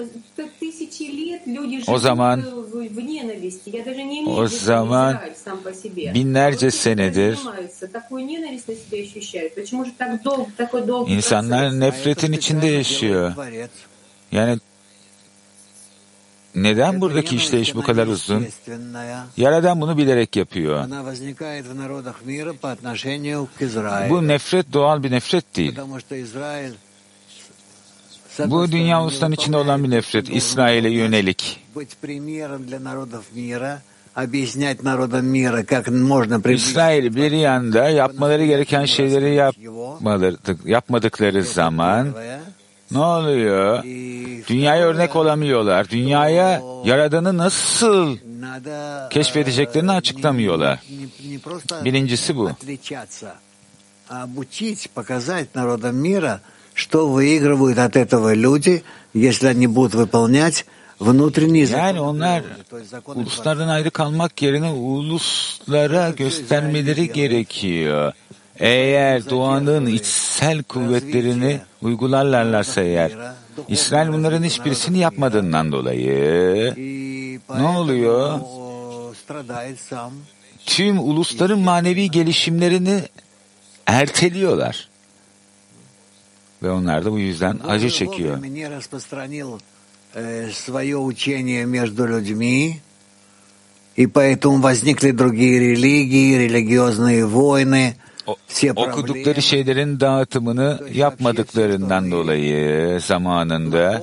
[1.88, 2.43] O zaman
[4.26, 5.20] o zaman
[6.14, 7.39] binlerce senedir
[11.07, 13.33] insanlar nefretin içinde yaşıyor.
[14.33, 14.59] Yani
[16.55, 18.47] neden buradaki işleyiş bu kadar uzun?
[19.37, 20.85] Yaradan bunu bilerek yapıyor.
[24.11, 25.76] Bu nefret doğal bir nefret değil.
[28.47, 31.61] Bu dünya ustan içinde olan bir nefret, İsrail'e yönelik.
[36.55, 42.14] İsrail bir yanda yapmaları gereken şeyleri yapmadık, yapmadıkları zaman
[42.91, 43.84] ne oluyor?
[44.49, 45.88] Dünyaya örnek olamıyorlar.
[45.91, 48.16] Dünyaya yaradanı nasıl
[49.11, 50.78] keşfedeceklerini açıklamıyorlar.
[51.84, 52.51] Birincisi bu.
[56.80, 58.84] отличаться, а обучить, показать народам мира, что выигрывают от этого люди,
[59.14, 60.66] если они будут выполнять
[60.99, 62.43] внутренние Yani onlar
[63.06, 68.14] uluslardan ayrı kalmak yerine uluslara göstermeleri gerekiyor.
[68.60, 73.12] Eğer doğanın içsel kuvvetlerini uygularlarsa eğer,
[73.68, 76.74] İsrail bunların hiçbirisini yapmadığından dolayı
[77.58, 78.39] ne oluyor?
[79.26, 80.14] страдает сам.
[80.66, 83.03] Tüm ulusların manevi gelişimlerini
[83.88, 84.89] erteliyorlar.
[86.64, 88.38] Ve onlar da bu yüzden acı çekiyor.
[88.38, 89.60] Вовремя не распространил
[90.16, 92.82] э, свое учение между людьми,
[93.95, 97.95] и поэтому возникли другие религии, религиозные войны,
[98.47, 104.01] все Okudukları şeylerin dağıtımını yapmadıklarından dolayı zamanında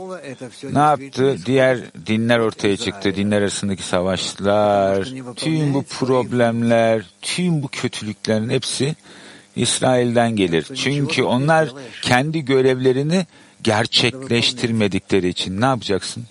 [0.72, 1.36] ne yaptı?
[1.46, 3.16] Diğer dinler ortaya çıktı.
[3.16, 8.94] Dinler arasındaki savaşlar, tüm bu problemler, tüm bu kötülüklerin hepsi
[9.57, 10.66] İsrail'den gelir.
[10.74, 11.68] Çünkü onlar
[12.03, 13.26] kendi görevlerini
[13.62, 16.24] gerçekleştirmedikleri için ne yapacaksın?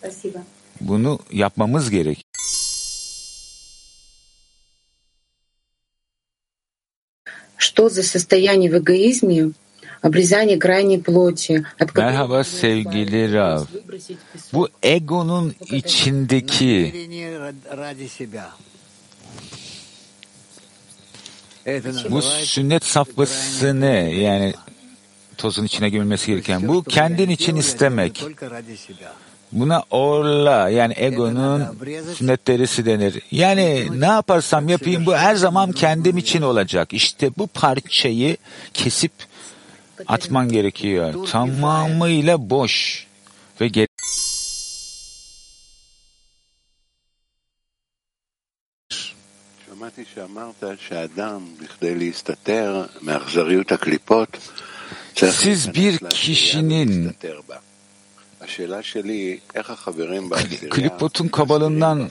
[0.00, 0.38] Спасибо.
[0.80, 2.24] Bunu yapmamız gerek.
[7.58, 9.52] Что за состояние в эгоизме,
[10.02, 13.64] обрезание крайней плоти, от которого Merhaba sevgili Rav.
[14.52, 16.92] Bu egonun içindeki
[22.09, 24.53] bu sünnet safhasını yani
[25.37, 28.23] tozun içine gömülmesi gereken bu kendin için istemek.
[29.51, 31.63] Buna orla yani egonun
[32.15, 33.21] sünnet denir.
[33.31, 36.93] Yani ne yaparsam yapayım bu her zaman kendim için olacak.
[36.93, 38.37] İşte bu parçayı
[38.73, 39.11] kesip
[40.07, 41.27] atman gerekiyor.
[41.31, 43.05] Tamamıyla boş
[43.61, 43.87] ve geri
[55.15, 57.15] Siz bir kişinin
[60.69, 62.09] klipotun kabalından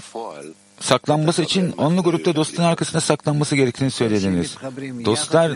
[0.80, 4.56] saklanması için onlu grupta dostun arkasına saklanması gerektiğini söylediniz.
[5.04, 5.52] Dostlar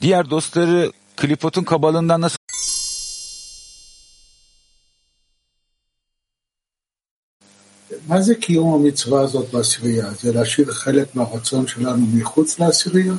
[0.00, 2.36] diğer dostları klipotun kabalından nasıl
[8.07, 10.07] מה זה קיום המצווה הזאת בעשירייה?
[10.21, 13.13] זה להשאיר חלק מהרצון שלנו מחוץ לעשירייה?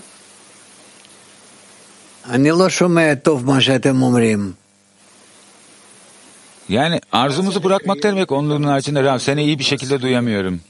[2.30, 4.52] אני לא שומע טוב מה שאתם אומרים.
[6.68, 10.60] Yani arzumuzu bırakmak ne demek onluğun haricinde Rab seni iyi bir şekilde duyamıyorum.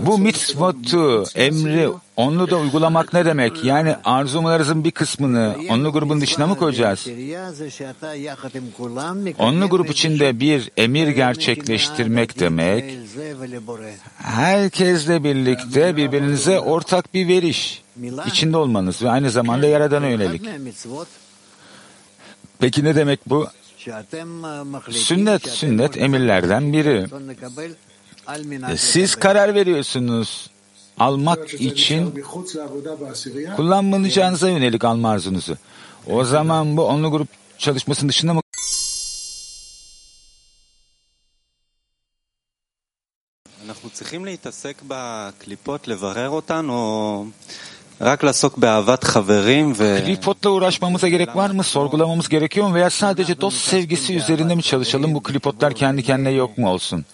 [0.00, 0.94] Bu mitzvot
[1.34, 3.64] emri onlu da uygulamak ne demek?
[3.64, 7.06] Yani arzumlarımızın bir kısmını onlu grubun dışına mı koyacağız?
[9.38, 12.98] Onlu grup içinde bir emir gerçekleştirmek demek,
[14.16, 17.82] herkesle birlikte birbirinize ortak bir veriş
[18.26, 20.42] içinde olmanız ve aynı zamanda Yaradan'a yönelik.
[22.58, 23.46] Peki ne demek bu?
[24.90, 27.06] Sünnet, sünnet emirlerden biri.
[28.27, 30.49] רצון לקבל על מנת E, Siz karar veriyorsunuz
[30.97, 33.55] almak için מחוץ לעבודה בעשירייה?
[33.55, 35.57] kullanmayacağınıza yönelik alma arzunuzu.
[36.07, 38.41] O zaman bu onlu grup çalışmasının dışında mı
[43.69, 47.25] אנחנו צריכים להתעסק בקליפות, לברר אותן, או
[50.04, 51.64] Klipotla uğraşmamıza gerek var mı?
[51.64, 52.74] Sorgulamamız gerekiyor mu?
[52.74, 55.14] Veya sadece dost sevgisi üzerinde mi çalışalım?
[55.14, 57.04] Bu klipotlar kendi kendine yok mu olsun?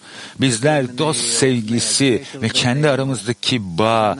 [0.41, 4.17] Bizler dost sevgisi ve kendi aramızdaki bağ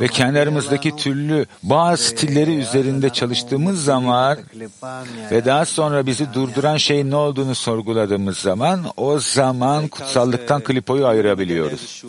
[0.00, 4.38] ve kendi aramızdaki türlü bağ stilleri üzerinde çalıştığımız zaman
[5.30, 12.04] ve daha sonra bizi durduran şeyin ne olduğunu sorguladığımız zaman o zaman kutsallıktan klipoyu ayırabiliyoruz.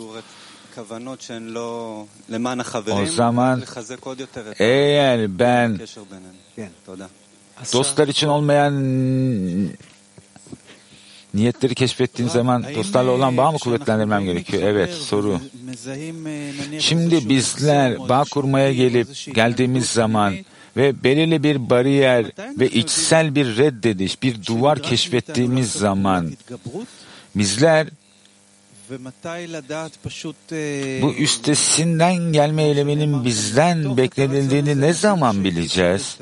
[3.02, 3.62] O zaman
[4.58, 5.80] eğer ben
[7.72, 8.74] dostlar için olmayan
[11.34, 14.62] niyetleri keşfettiğim zaman dostlarla olan bağ mı kuvvetlendirmem gerekiyor?
[14.62, 15.40] Evet, soru.
[16.78, 20.34] Şimdi bizler bağ kurmaya gelip geldiğimiz zaman
[20.76, 26.32] ve belirli bir bariyer ve içsel bir reddediş, bir duvar keşfettiğimiz zaman
[27.34, 27.88] bizler
[31.02, 36.18] bu üstesinden gelme eyleminin bizden beklenildiğini ne zaman bileceğiz?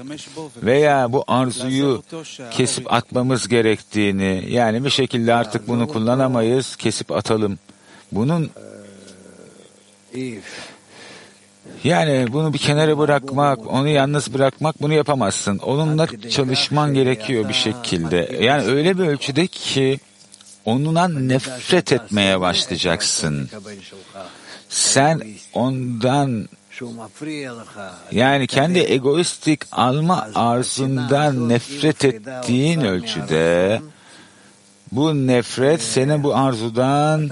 [0.62, 2.02] Veya bu arzuyu
[2.50, 7.58] kesip atmamız gerektiğini, yani bir şekilde artık bunu kullanamayız, kesip atalım.
[8.12, 8.50] Bunun
[11.84, 15.58] yani bunu bir kenara bırakmak, onu yalnız bırakmak bunu yapamazsın.
[15.58, 18.38] Onunla çalışman gerekiyor bir şekilde.
[18.40, 20.00] Yani öyle bir ölçüde ki
[20.64, 23.48] onunla nefret etmeye başlayacaksın.
[24.68, 25.22] Sen
[25.52, 26.48] ondan
[28.12, 33.80] yani kendi egoistik alma arzundan nefret ettiğin ölçüde
[34.92, 37.30] bu nefret seni bu arzudan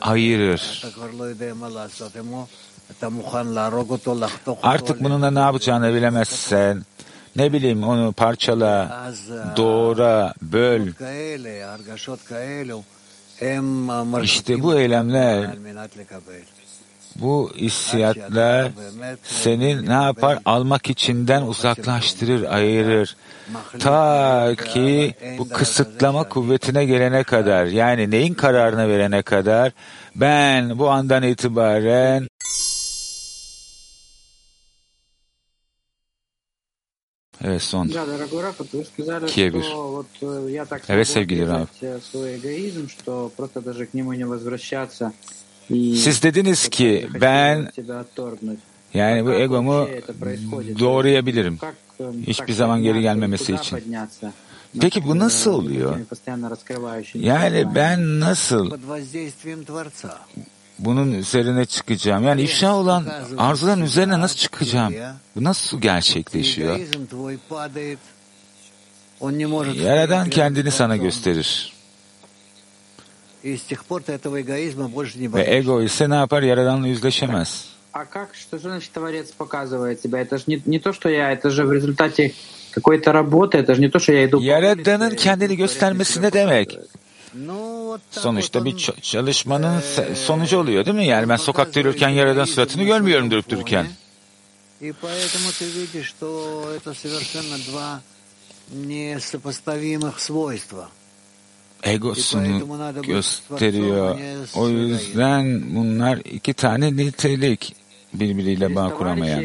[0.00, 0.84] ayırır.
[4.62, 6.84] Artık bununla ne yapacağını bilemezsen,
[7.36, 9.04] ne bileyim onu parçala,
[9.56, 10.88] doğra, böl.
[14.22, 15.50] İşte bu eylemler,
[17.16, 18.70] bu hissiyatlar
[19.22, 20.38] seni ne yapar?
[20.44, 23.16] Almak içinden uzaklaştırır, ayırır.
[23.78, 29.72] Ta ki bu kısıtlama kuvvetine gelene kadar, yani neyin kararını verene kadar,
[30.16, 32.28] ben bu andan itibaren
[37.44, 37.90] Evet son.
[39.26, 39.52] Kiye.
[40.88, 41.66] Evet sevgili Rab.
[45.96, 47.68] Siz dediniz ki ben
[48.94, 49.88] yani bu egomu
[50.78, 51.58] doğrayabilirim.
[52.26, 53.78] Hiçbir zaman geri gelmemesi için.
[54.80, 55.96] Peki bu nasıl oluyor?
[57.14, 58.70] Yani ben nasıl
[60.79, 62.23] bunun üzerine çıkacağım?
[62.23, 63.07] Yani ifşa olan
[63.37, 64.93] arzuların üzerine nasıl çıkacağım?
[65.35, 66.79] Bu nasıl gerçekleşiyor?
[69.75, 71.73] Yaradan kendini sana gösterir.
[75.33, 76.41] Ve ego ise ne yapar?
[76.41, 77.65] Yaradanla yüzleşemez.
[77.91, 80.19] А как, что же значит Творец показывает себя?
[80.19, 82.33] Это же не, не то, что я, это же в результате
[82.71, 86.79] какой-то работы, это же не то, что я иду по Yaradanın kendini göstermesi ne demek?
[88.10, 89.80] sonuçta bir çalışmanın
[90.14, 91.06] sonucu oluyor değil mi?
[91.06, 93.86] Yani ben sokakta yürürken yaradan suratını görmüyorum durup dururken.
[101.82, 102.68] Egosunu
[103.02, 104.18] gösteriyor.
[104.54, 107.76] O yüzden bunlar iki tane nitelik
[108.14, 109.44] birbiriyle bağ kuramayan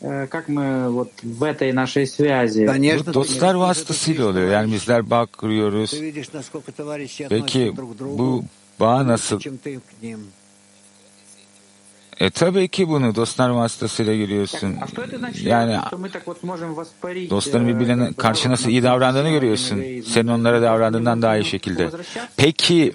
[0.00, 2.66] если мы соединяемся, э, как мы вот в этой нашей связи?
[3.06, 4.50] Bu dostlar vasıtasıyla oluyor.
[4.50, 5.90] Yani bizler bağ kuruyoruz.
[5.92, 8.44] Ты видишь, насколько товарищи Peki относятся друг к другу, bu
[8.80, 9.40] bağ nasıl?
[9.40, 10.18] чем ты к ним.
[12.20, 14.76] E tabii ki bunu dostlar vasıtasıyla görüyorsun.
[14.82, 17.30] А что это значит, Yani что мы так вот можем воспарить?
[17.30, 19.82] dostların э, birbirine karşı nasıl iyi davrandığını görüyorsun.
[20.06, 21.90] Senin onlara davrandığından daha iyi şekilde.
[22.36, 22.92] Peki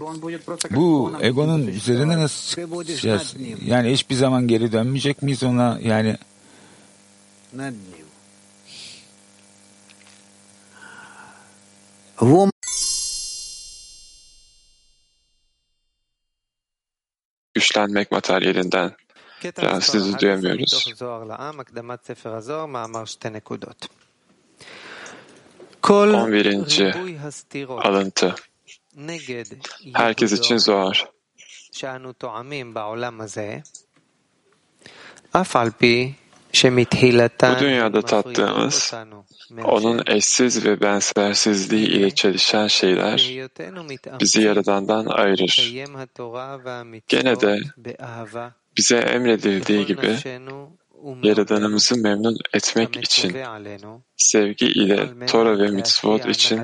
[0.71, 3.35] bu egonun üzerine nasıl çıkacağız?
[3.65, 5.79] Yani hiçbir zaman geri dönmeyecek miyiz ona?
[5.83, 6.17] Yani
[7.55, 8.07] над ним.
[12.19, 12.51] Вом
[17.53, 18.95] Güçlenmek materyalinden
[19.61, 20.93] rahatsızlığı duyamıyoruz.
[26.13, 26.93] 11.
[27.81, 28.35] alıntı.
[29.93, 31.11] Herkes için Zohar.
[36.54, 38.94] Bu dünyada tattığımız,
[39.64, 43.30] onun eşsiz ve benzersizliği ile çelişen şeyler
[44.20, 45.72] bizi Yaradan'dan ayırır.
[47.08, 47.58] Gene de
[48.76, 50.16] bize emredildiği gibi
[51.22, 53.36] Yaradanımızı memnun etmek için
[54.16, 56.60] sevgi ile Tora ve mitzvot için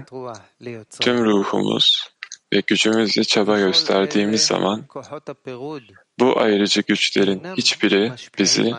[1.00, 2.12] tüm ruhumuz
[2.52, 4.84] ve gücümüzle çaba gösterdiğimiz zaman
[6.23, 8.74] bu ayrıcı güçlerin hiçbiri bizi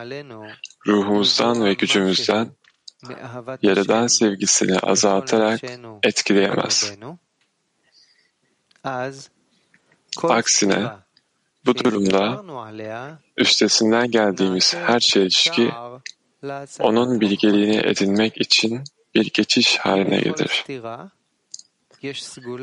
[0.88, 2.50] ruhumuzdan ve gücümüzden
[3.62, 5.62] Yaradan sevgisini azaltarak
[6.04, 6.94] etkileyemez.
[10.24, 10.88] Aksine
[11.66, 12.44] bu durumda
[13.38, 15.72] üstesinden geldiğimiz her şey ilişki
[16.80, 18.84] onun bilgeliğini edinmek için
[19.16, 20.66] bir geçiş haline gelir.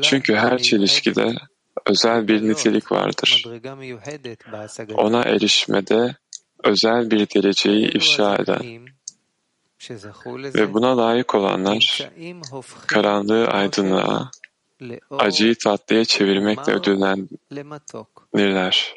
[0.01, 1.35] Çünkü her şey çelişkide
[1.85, 3.45] özel bir nitelik vardır.
[4.93, 6.15] Ona erişmede
[6.63, 8.85] özel bir dereceyi ifşa eden
[10.29, 12.09] ve buna layık olanlar
[12.87, 14.31] karanlığı aydınlığa,
[15.11, 18.95] acıyı tatlıya çevirmekle ödüllenirler.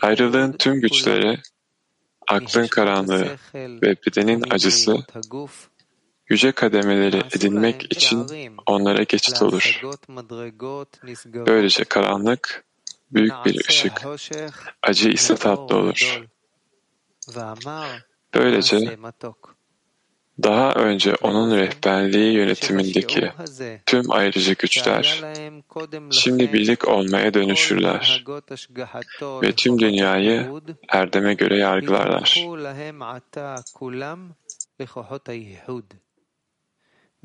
[0.00, 1.38] Ayrılığın tüm güçleri,
[2.28, 5.04] aklın karanlığı ve bedenin acısı
[6.28, 8.26] yüce kademeleri edinmek için
[8.66, 9.80] onlara geçit olur.
[11.24, 12.64] Böylece karanlık
[13.10, 14.06] büyük bir ışık,
[14.82, 16.24] acı ise tatlı olur.
[18.34, 18.96] Böylece
[20.42, 23.32] daha önce onun rehberliği yönetimindeki
[23.86, 25.22] tüm ayrıcı güçler
[26.10, 28.24] şimdi birlik olmaya dönüşürler
[29.42, 30.50] ve tüm dünyayı
[30.88, 32.46] erdeme göre yargılarlar.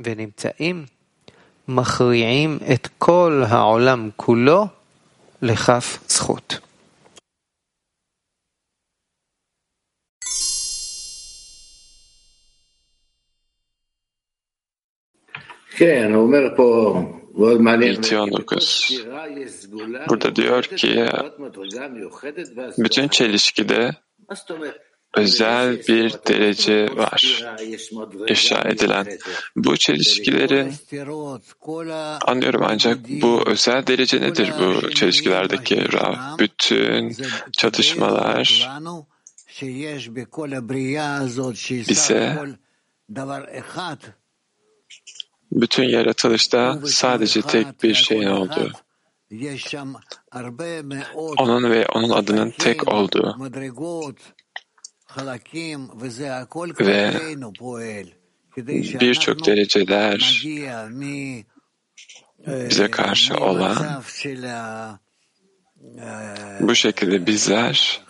[0.04, 0.86] ונמצאים
[1.68, 4.68] מכריעים את כל העולם כולו
[5.42, 6.60] לכף זכות.
[15.80, 16.12] 9.
[20.10, 21.06] Burada diyor ki
[22.78, 23.92] bütün çelişkide
[25.15, 27.44] özel bir derece var
[28.27, 29.07] ifşa edilen.
[29.56, 30.73] Bu çelişkilerin
[32.26, 36.38] anlıyorum ancak bu özel derece nedir bu çelişkilerdeki Rav?
[36.40, 37.15] Bütün
[37.52, 38.69] çatışmalar
[41.90, 42.38] bize
[45.52, 48.72] bütün yaratılışta sadece tek bir şeyin olduğu,
[51.38, 53.36] onun ve onun adının tek olduğu
[56.80, 57.14] ve
[58.99, 60.44] birçok dereceler
[62.48, 64.03] bize karşı olan
[66.60, 68.02] bu şekilde bizler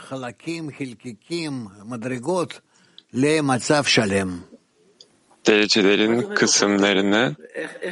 [5.48, 7.36] derecelerin kısımlarını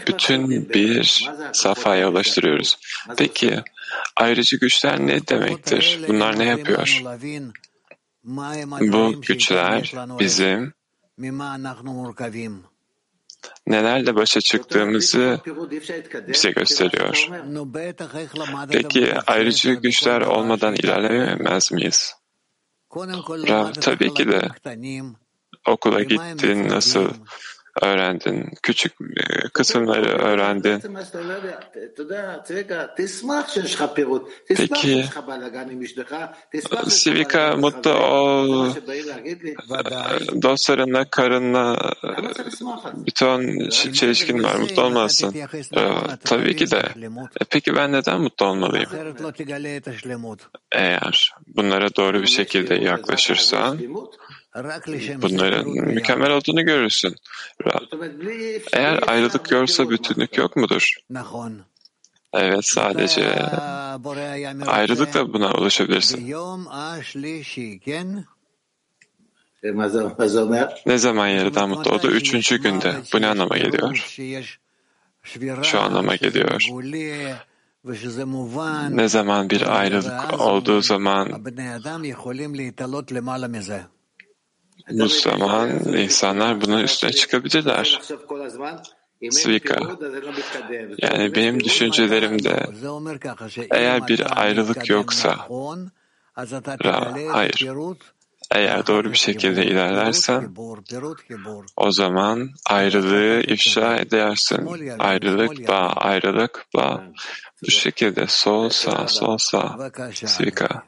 [0.07, 2.77] bütün bir safhaya ulaştırıyoruz.
[3.17, 3.61] Peki
[4.15, 5.99] ayrıcı güçler ne demektir?
[6.07, 7.01] Bunlar ne yapıyor?
[8.81, 10.73] Bu güçler bizim
[13.67, 15.39] nelerle başa çıktığımızı
[16.27, 17.27] bize gösteriyor.
[18.71, 22.15] Peki ayrıcı güçler olmadan ilerleyemez miyiz?
[22.95, 24.49] Rav, tabii ki de
[25.67, 27.09] okula gittin, nasıl
[27.81, 28.93] öğrendin, küçük
[29.53, 30.81] kısımları öğrendin.
[34.47, 35.05] Peki,
[36.87, 38.69] Sivika mutlu ol,
[40.41, 41.91] dostlarınla, karınla
[42.93, 45.35] bir ton çelişkin var, mutlu olmazsın.
[46.23, 46.83] Tabii ki de.
[47.41, 48.89] E peki ben neden mutlu olmalıyım?
[50.71, 53.79] Eğer bunlara doğru bir şekilde yaklaşırsan,
[55.21, 57.15] bunların mükemmel olduğunu görürsün.
[58.73, 60.93] Eğer ayrılık yoksa bütünlük yok mudur?
[62.33, 63.49] Evet sadece
[64.67, 66.27] ayrılıkla buna ulaşabilirsin.
[70.85, 72.11] Ne zaman yerden mutlu oldu?
[72.11, 72.95] Üçüncü günde.
[73.13, 74.17] Bu ne anlama geliyor?
[75.63, 76.67] Şu anlama geliyor.
[78.97, 81.45] Ne zaman bir ayrılık olduğu zaman
[84.89, 88.01] bu zaman insanlar bunun üstüne çıkabilirler.
[89.31, 89.75] Svika.
[90.97, 92.67] Yani benim düşüncelerimde
[93.71, 95.47] eğer bir ayrılık yoksa
[96.85, 97.67] Ra, hayır.
[98.51, 100.55] Eğer doğru bir şekilde ilerlersen
[101.77, 104.67] o zaman ayrılığı ifşa edersin.
[104.99, 107.03] Ayrılık bağ, ayrılık bağ.
[107.67, 109.91] Bu şekilde sol sağ, sol sağ.
[110.13, 110.83] Svika.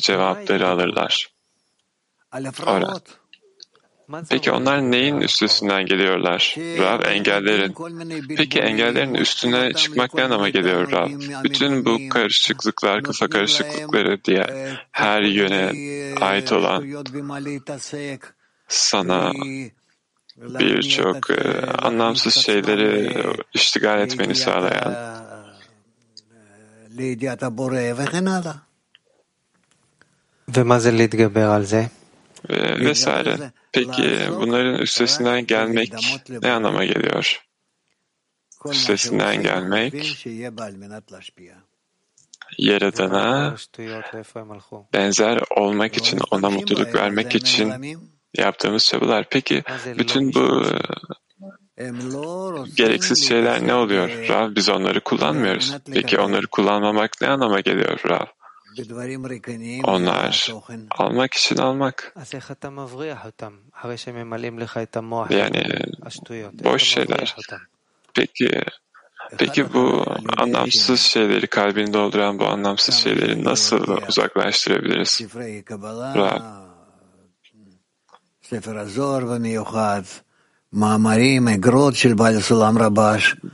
[0.00, 1.28] Cevapları alırlar.
[2.66, 3.00] Ora.
[4.30, 6.54] Peki onlar neyin üstesinden geliyorlar?
[6.58, 7.74] Rav engellerin.
[8.36, 11.08] Peki engellerin üstüne çıkmak ne anlama geliyor Rav?
[11.44, 14.46] Bütün bu karışıklıklar, kafa karışıklıkları diye
[14.92, 15.72] her yöne
[16.20, 16.84] ait olan
[18.68, 19.32] sana
[20.36, 23.12] birçok e, anlamsız şeyleri
[23.54, 25.12] iştigal etmeni sağlayan
[32.50, 33.52] ve ee, vesaire.
[33.72, 35.92] Peki bunların üstesinden gelmek
[36.42, 37.42] ne anlama geliyor?
[38.70, 40.26] Üstesinden gelmek
[42.58, 43.56] Yaradan'a
[44.92, 47.72] benzer olmak için, ona mutluluk vermek için
[48.34, 49.26] yaptığımız çabalar.
[49.30, 49.62] Peki
[49.98, 50.64] bütün bu
[51.78, 51.90] e,
[52.76, 54.08] gereksiz şeyler ne oluyor?
[54.28, 55.76] Rav biz onları kullanmıyoruz.
[55.92, 58.26] Peki onları kullanmamak ne anlama geliyor Rav?
[59.84, 60.52] Onlar
[60.90, 62.12] almak için almak.
[65.30, 65.64] Yani
[66.64, 67.36] boş şeyler.
[68.14, 68.62] Peki
[69.38, 70.04] Peki bu
[70.36, 75.20] anlamsız şeyleri, kalbini dolduran bu anlamsız şeyleri nasıl uzaklaştırabiliriz?
[76.16, 76.62] Rab.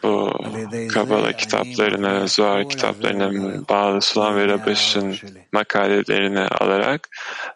[0.02, 0.32] Bu
[0.88, 5.16] Kabala kitaplarını, Zohar kitaplarının bağlı Sulam ve Rabaş'ın
[5.52, 7.08] makalelerini alarak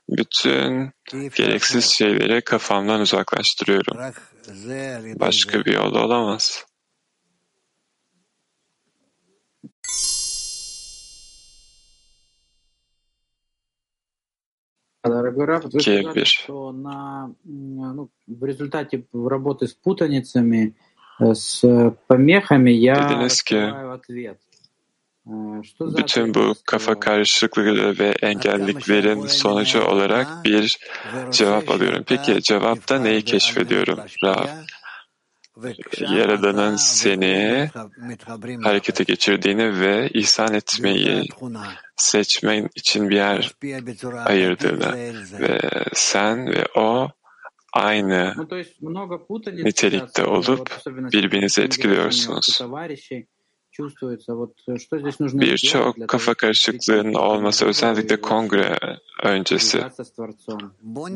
[0.09, 4.13] bütün gereksiz şeyleri kafamdan uzaklaştırıyorum.
[5.21, 6.65] Başka bir yol olamaz.
[15.04, 20.76] Дорогой Раф, вы сказали, что на, ну, в результате работы с путаницами,
[21.20, 21.62] с
[22.08, 23.58] помехами я Dediniz ki
[23.94, 24.38] ответ.
[25.82, 30.80] bütün bu kafa karışıklığı ve engelliklerin sonucu olarak bir
[31.32, 32.04] cevap alıyorum.
[32.08, 34.00] Peki cevapta neyi keşfediyorum?
[34.24, 34.48] Rab,
[36.00, 37.70] Yaradan'ın seni
[38.64, 41.30] harekete geçirdiğini ve ihsan etmeyi
[42.03, 43.55] seçmen için bir yer
[44.25, 44.93] ayırdığını
[45.41, 45.61] ve
[45.93, 47.09] sen ve o
[47.73, 48.35] aynı
[49.53, 52.61] nitelikte olup birbirinizi etkiliyorsunuz.
[55.21, 58.79] Birçok kafa karışıklığının olması özellikle kongre
[59.23, 59.85] öncesi.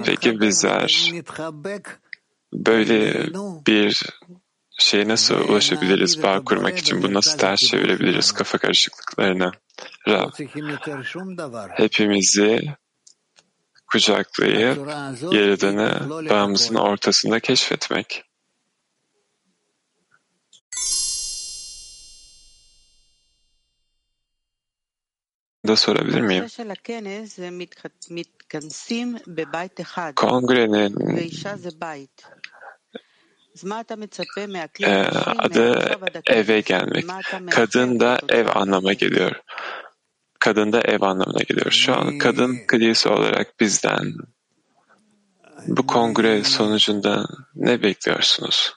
[0.04, 1.12] Peki bizler
[2.52, 3.26] böyle
[3.66, 4.02] bir
[4.78, 7.02] şeye nasıl ulaşabiliriz bağ kurmak için?
[7.02, 9.52] Bunu nasıl ters çevirebiliriz kafa karışıklıklarına?
[10.08, 10.30] Rab,
[11.70, 12.74] hepimizi
[13.86, 14.78] kucaklayıp
[15.32, 18.26] Yaradan'ı bağımızın ortasında keşfetmek.
[25.66, 26.46] da sorabilir miyim?
[30.16, 30.94] Kongrenin
[34.80, 35.02] e,
[35.38, 37.04] adı eve gelmek.
[37.50, 39.32] Kadın da ev anlamına geliyor.
[40.38, 41.70] Kadın da ev anlamına geliyor.
[41.70, 44.14] Şu an kadın kilise olarak bizden
[45.66, 48.74] bu kongre sonucunda ne bekliyorsunuz?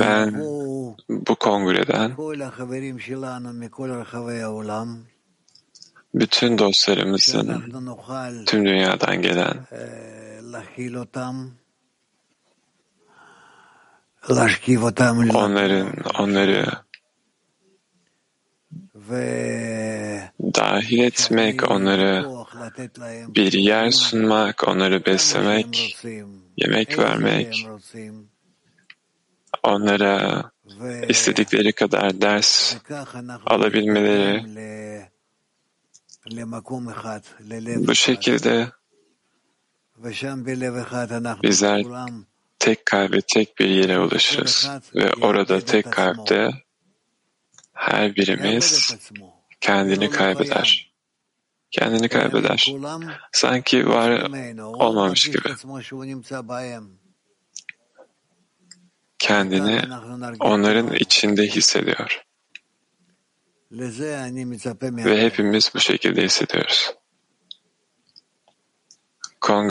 [0.00, 0.34] Ben
[1.08, 2.16] bu kongreden
[6.20, 7.72] bütün dostlarımızın
[8.46, 9.66] tüm dünyadan gelen
[15.34, 16.66] onların onları
[20.54, 22.24] dahil etmek, onları
[23.34, 25.96] bir yer sunmak, onları beslemek,
[26.56, 27.66] yemek vermek,
[29.62, 30.42] onlara
[31.08, 32.76] istedikleri kadar ders
[33.46, 34.44] alabilmeleri
[37.86, 38.70] bu şekilde
[41.42, 41.84] bizler
[42.58, 46.50] tek kalbe tek bir yere ulaşırız ve orada tek kalpte
[47.72, 48.96] her birimiz
[49.60, 50.88] kendini kaybeder.
[51.70, 52.74] Kendini kaybeder.
[53.32, 55.48] Sanki var olmamış gibi.
[59.18, 59.82] Kendini
[60.40, 62.27] onların içinde hissediyor.
[65.06, 66.94] Ve hepimiz bu şekilde hissediyoruz.